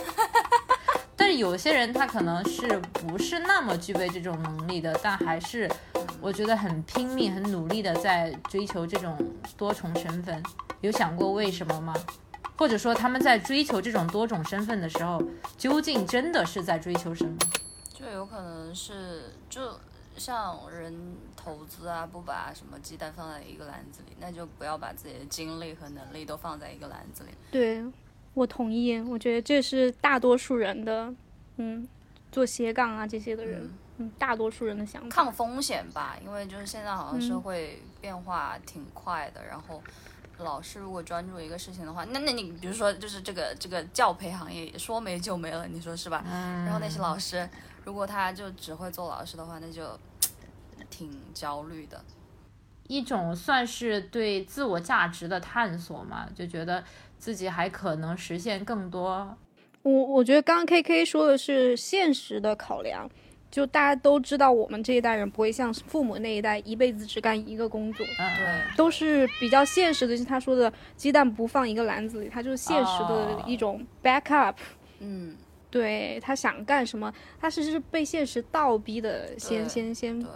[1.39, 5.71] 有些人他可能是不是那么具备这种能力的，但还是
[6.21, 9.17] 我觉得很拼命、很努力的在追求这种
[9.57, 10.43] 多重身份。
[10.81, 11.95] 有想过为什么吗？
[12.57, 15.23] 或者说他们在追求这种多种身份的时候，
[15.57, 17.37] 究竟真的是在追求什么？
[17.93, 19.79] 就有可能是就
[20.17, 20.95] 像人
[21.37, 27.31] 投资啊，不把什么鸡蛋放在一个篮子里，那就不要把自己的精力和能力都放在一个篮子里。
[27.51, 27.83] 对。
[28.41, 31.13] 我同意，我觉得这是大多数人的，
[31.59, 31.87] 嗯，
[32.33, 35.09] 做斜杠啊这些的人，嗯，大多数人的想法。
[35.11, 39.83] 抗风险吧，因为就是现在好像社会变化挺快的，然后
[40.39, 46.25] 老师如果专注一个事情的话，那那你比如说就是这个这个教培行业说没就没了，你说是吧？
[46.27, 46.65] 嗯。
[46.65, 47.47] 然后那些老师
[47.85, 49.85] 如果他就只会做老师的话，那就
[50.89, 52.03] 挺焦虑的。
[52.89, 56.83] 一种算是对自我价值的探索嘛，就觉得。
[57.21, 59.37] 自己还可能实现更多。
[59.83, 63.09] 我我觉得刚刚 K K 说的是现实的考量，
[63.51, 70.17] 就大家都知道，我们这一代人不会像父母那一代一辈子只干一个工作，对，都是比较现实的。
[70.17, 74.55] 就他说的鸡蛋不放一个篮子里，他就是现实的一种 backup。
[74.99, 75.37] 嗯，
[75.71, 80.31] 对他想干什么，他是是被现实倒逼的，先先先对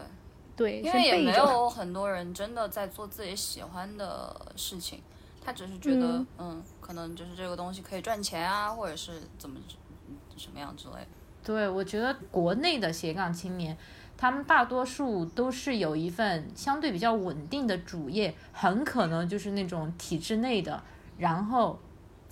[0.56, 5.00] 对，因为也没有很多人真的在做自己喜欢的事情。
[5.44, 9.60] 他只是觉得，嗯，可能就是这个东西可以赚钱啊，或者是怎么
[10.36, 10.94] 什么样之类。
[11.44, 13.76] 对，我觉得国内的斜杠青年，
[14.16, 20.82] 他们大多数都是有一份相对比较稳定的主业，很可能就是那种体制内的，
[21.18, 21.78] 然后。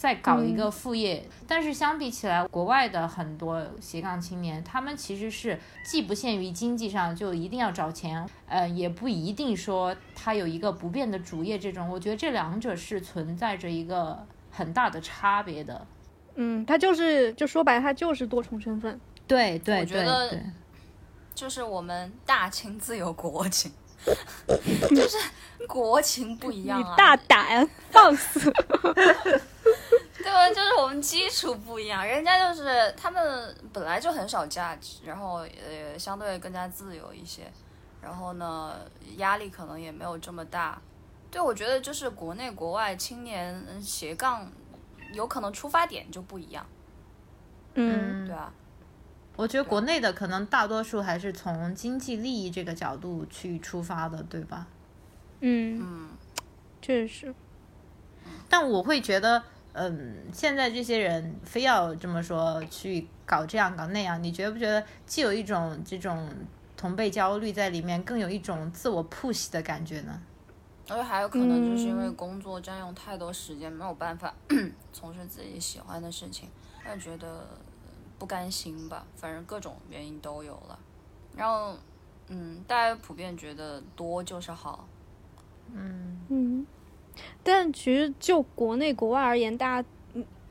[0.03, 11.57] 再搞一个副业，但是相比起来，国外的很多斜杠青年，他们其实是既不限于经济上就一定要找钱，呃，也不一定说他有一个不变的主业。
[11.57, 15.87] 这种，我觉得这两者是存在着一个很大的差别的。
[16.35, 19.01] 嗯，他就是就说白了，他就是多重身份。
[19.29, 20.37] 对对，我觉得
[21.33, 23.71] 就是我们大清自有国情，
[24.91, 25.17] 就是
[25.69, 26.97] 国情不一样啊。
[26.97, 28.53] 大胆放肆。
[30.23, 30.49] 对吧？
[30.49, 37.51] 就是我们基础不一样，人家就是他们本来就很少价值，然后呃相对更加自由一些，
[38.01, 38.77] 然后呢
[39.17, 40.81] 压力可能也没有这么大。
[41.31, 44.49] 对，我觉得就是国内国外青年斜杠，
[45.13, 46.65] 有可能出发点就不一样。
[47.75, 48.53] 嗯，对啊。
[49.35, 54.67] 我觉得国内的可能大多数还是从经济利益这个角度去出发的，对吧？
[55.41, 56.11] 嗯嗯，
[56.81, 57.35] 确实。
[58.49, 59.43] 但我会觉得。
[59.75, 66.29] 嗯，现在这些人非要这么说去搞这样搞那样，你觉不觉得既有一种这种
[66.77, 70.21] 同辈焦虑在里面，更有一种自我 push 的感觉呢？
[70.89, 74.35] 而且还有可能就是因为工作占用太多时间，没有办法
[74.93, 76.49] 从事自己喜欢的事情，
[76.85, 77.47] 那觉得
[78.19, 79.07] 不甘心吧。
[79.17, 80.79] 反正各种原因都有了。
[81.35, 81.75] 然后，
[82.29, 84.87] 嗯，大家普遍觉得多就是好。
[85.73, 86.67] 嗯嗯。
[87.43, 89.89] 但其实就国内国外而言，大家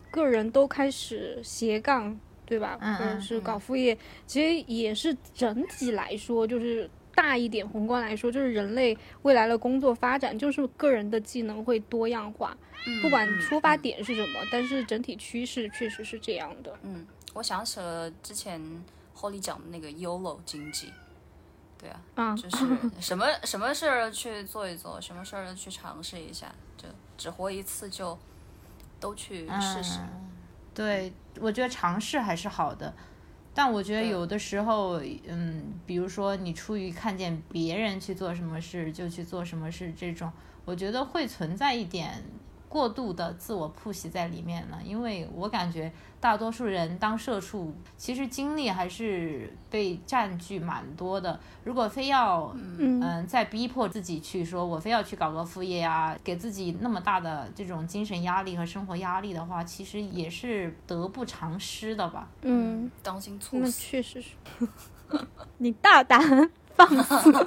[0.10, 2.78] 个人都开始斜杠，对吧？
[3.00, 3.98] 或者是搞副业，
[4.28, 12.58] 其实也是整体来说，就是大一点宏观来说，就是人类未来的工作发展，就是个人的技能会多样化。
[13.02, 16.74] 不管出发点是什么，但是整体趋势确实是这样的。
[16.84, 18.60] 嗯，我想起了之前
[19.16, 20.92] Holly 讲的那个 YOLO 经济。
[21.82, 22.66] 对啊，就是
[23.00, 28.18] 什么什么事儿去做一做，什么事儿去尝试一下，就只活一次，就
[29.00, 30.00] 都去试试。
[30.74, 32.94] 对，我觉得尝试还是好的，
[33.54, 40.32] 但我觉得有的时候，嗯，比如说你出于看见别人去做什么事就去做什么事这种，
[40.64, 42.24] 我觉得会存在一点。
[42.72, 45.92] 过度的自我铺袭在里面了，因为我感觉
[46.22, 51.38] 大多数人当社畜，其实精力还是被占据蛮多的。
[51.66, 62.30] 如果非要嗯再逼迫自己去说，我非要去搞个副业啊，给自己那么大的这种精神压力和生活压力的话，其实也是得不偿失的吧。
[62.44, 63.66] 嗯，当心猝死。
[63.66, 64.30] 那确实是，
[65.58, 67.32] 你大胆放肆。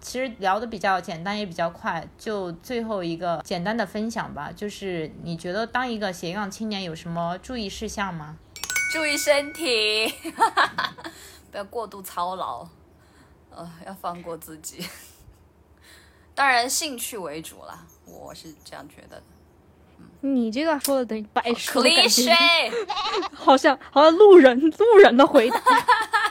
[0.00, 4.50] 其实聊的比较简单，也比较快，就最后一个简单的分享吧。
[4.54, 8.36] 就是你觉得当一个斜杠青年有什么注意事项吗？
[8.92, 10.12] 注意身体，
[11.52, 12.66] 不要过度操劳。
[13.50, 14.84] 呃，要放过自己。
[16.34, 19.22] 当然，兴趣为主啦，我是这样觉得的。
[20.22, 22.32] 你这个说的等于白说，感觉
[23.34, 25.60] 好像好像路人路人的回答。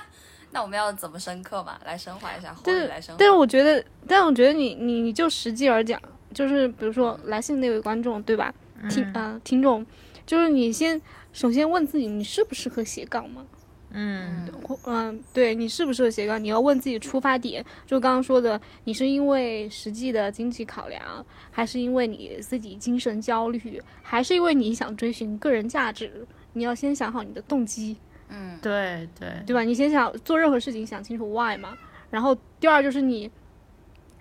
[0.51, 1.79] 那我们要怎么深刻嘛？
[1.85, 3.17] 来升华一下，但是来升华。
[3.19, 6.01] 但是我觉得，但我觉得你你你就实际而讲，
[6.33, 8.53] 就是比如说来信那位观众对吧？
[8.89, 9.85] 听啊、听众，
[10.25, 11.01] 就是你先
[11.33, 13.45] 首先问自己，你适不适合斜杠嘛？
[13.91, 16.41] 嗯或嗯、对你适不适合斜杠？
[16.43, 26.25] 你要问自己出发点，就刚刚说的，你是因为实际的经济考量，还是因为你自己精神焦虑，还是因为你想追寻个人价值？
[26.53, 27.97] 你要先想好你的动机。
[28.29, 29.61] 嗯，对对对吧？
[29.63, 31.77] 你先想做任何事情，想清楚 why 嘛。
[32.09, 33.29] 然后第二就是你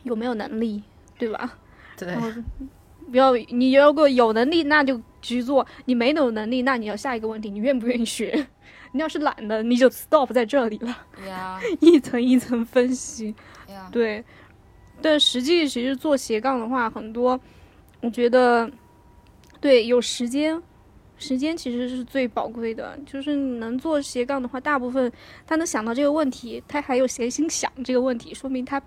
[0.03, 0.83] 有没有能力，
[1.19, 1.59] 对吧？
[1.97, 2.31] 对然后
[3.11, 8.47] 不要你如果有能力，那就去做；你没有能力，那你要下一个问题，你愿不愿意学？
[8.93, 10.97] 你要是懒的，你就 stop 在这里了，
[11.27, 13.35] 呀一层一层分析。
[13.69, 14.25] 呀，对，
[15.03, 17.39] 但实际其实做斜杠的话，很多
[18.01, 18.71] 我觉得
[19.61, 20.61] 对有时间，
[21.19, 22.99] 时间其实是最宝贵的。
[23.05, 25.11] 就是你能做斜杠的话，大部分
[25.47, 28.81] 他能想到这个问题，他还有闲心想这个问题，说明他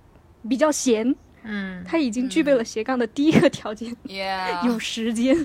[0.49, 5.35] 比较闲，嗯他已经具备了斜杠的第一个条件， 呀， 有时间。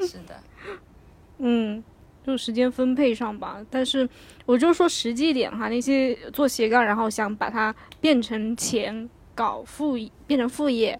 [0.00, 0.42] 是的，
[1.38, 1.82] 嗯，
[2.26, 3.58] 就时间分配上吧。
[3.70, 4.08] 但是
[4.46, 10.98] 我就说实际一点哈，那些做斜杠，然后想把它变成钱，搞副变成副业，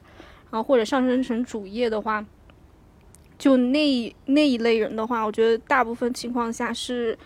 [0.51, 2.25] 然后或者上升成主业的话，
[3.43, 7.19] 就那那一类人的话，我觉得大部分情况下是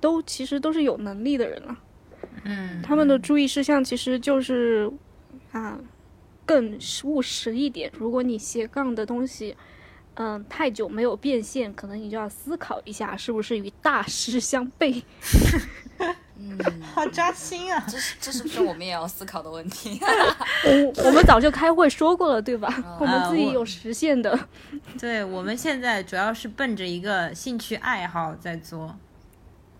[0.00, 1.78] 都其实都是有能力的人了。
[2.42, 4.90] 嗯他们的注意事项其实就是
[5.52, 5.78] 啊，
[6.44, 7.88] 更务实一点。
[7.96, 9.56] 如果你斜杠的东西，
[10.14, 15.04] 嗯、太久没有变现，可能你就要思考一下，是不是与大师相悖。
[16.40, 16.56] 嗯，
[16.94, 17.84] 好扎心啊！
[17.88, 20.00] 这是这是不是我们也要思考的问题？
[20.64, 22.72] 我 我们早就开会说过了，对吧？
[23.00, 24.38] 我们自己有实现的。
[25.00, 28.96] 对我们现在主要是奔着一个兴趣爱好在做。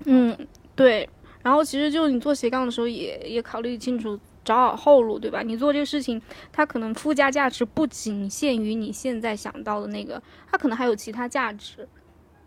[0.04, 0.36] 嗯，
[0.74, 1.08] 对。
[1.42, 5.40] 然后其实就你做斜杠的时候也，也考虑清楚，找好后路，对吧？
[5.42, 6.20] 你做这个事情，
[6.52, 11.88] 它可能附加价值不仅限于你现在想到的那个，它可能还有其他价值。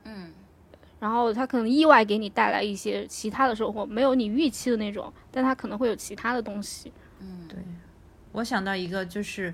[0.03, 0.31] 嗯
[1.01, 6.93] 然后它可能意外给你带来一些其他的收获，没有你预期的那种，但它可能会有其他的东西。
[7.19, 7.57] 嗯，对，
[8.31, 9.51] 我想到一个就是，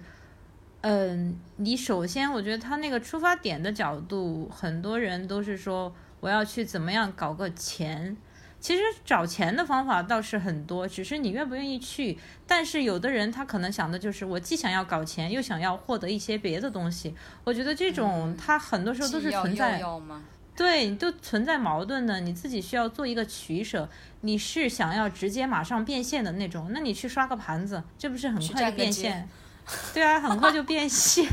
[0.81, 8.17] 嗯，你首先我觉得他那个出发点的角度，很多人都是说我要去怎么样搞个钱。
[8.59, 12.17] 其实找钱的方法倒是很多，只是你愿不愿意去。
[12.47, 17.13] 但是有的人他可能想的就是，我既想要搞钱，又想要获得一些别的东西。
[17.43, 20.23] 我觉得这种他很多时候都是存在又要吗？
[20.57, 23.87] 对，都存在矛盾的，你自己需要做一个取舍。
[24.21, 29.29] 你是想要直接马上变现的那种，那你去刷个盘子，这不是很快就变现？
[29.93, 31.25] 对啊，很快就变现。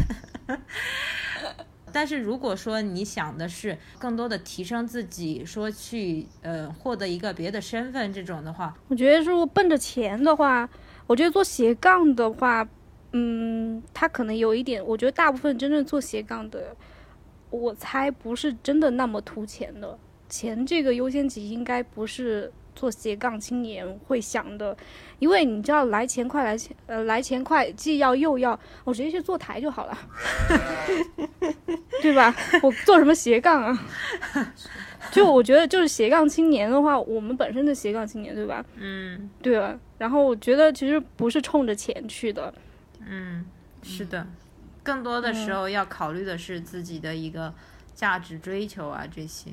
[1.90, 10.68] 但是如果说你想的是更多的提升自己，说去呃获得一个别的身份这种的话，我觉得如果奔着钱的话，
[11.06, 12.68] 我觉得做斜杠的话，
[13.12, 16.76] 嗯，他可能有一点，我觉得大部分真正做斜杠的，
[17.54, 19.98] 我猜不是真的那么图钱的。
[20.28, 24.76] 钱这个优先级应该不是做斜杠青年会想的，
[25.20, 29.96] 因为你知道来钱快来钱呃来钱快，既要又要，我直接去做台就好了，
[32.02, 32.34] 对吧？
[32.62, 33.86] 我做什么斜杠啊？
[35.12, 38.64] 就我觉得就是斜杠青年的话，我们本身的斜杠青年，对吧？
[38.76, 42.52] 嗯对啊，然后我觉得其实不是冲着钱去的，
[43.06, 43.44] 嗯，
[43.82, 44.26] 是的，
[44.84, 47.52] 更多的时候要考虑的是自己的一个
[47.94, 49.50] 价值追求啊这些。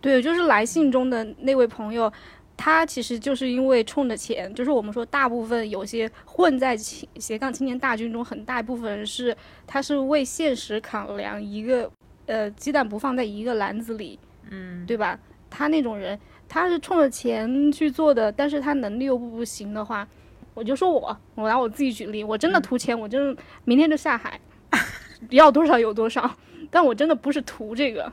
[0.00, 2.12] 对，就是来信中的那位朋友，
[2.56, 9.34] 他其实就是因为冲着钱，就是我们说大部分有些混在青斜杠青年大军中，很大一部分人是
[9.66, 11.90] 他是为现实考量，一个
[12.26, 14.18] 呃鸡蛋不放在一个篮子里，
[14.50, 15.18] 嗯，对吧？
[15.48, 16.18] 他那种人，
[16.48, 20.06] 他是冲着钱去做的，但是他能力又不不行的话，
[20.54, 24.40] 我就说我，我拿我自己举例，我真的图钱，我真的明天就下海，
[25.30, 26.36] 要多少有多少，
[26.70, 28.12] 但我真的不是图这个，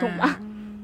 [0.00, 0.36] 懂吗？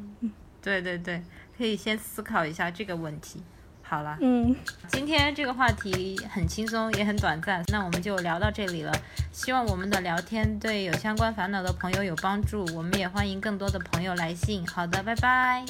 [0.62, 1.22] 对对对，
[1.56, 3.43] 可以先思考一下这个问题。
[3.82, 4.55] 好了，嗯，
[4.89, 8.93] 今天这个话题很轻松，也很短暂，那我们就聊到这里了。
[9.32, 14.66] 希望我们的聊天对有相关烦恼的朋友有帮助，我们也欢迎更多的朋友来信。
[14.66, 15.64] 好的，拜拜。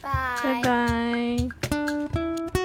[0.00, 2.57] 拜拜拜。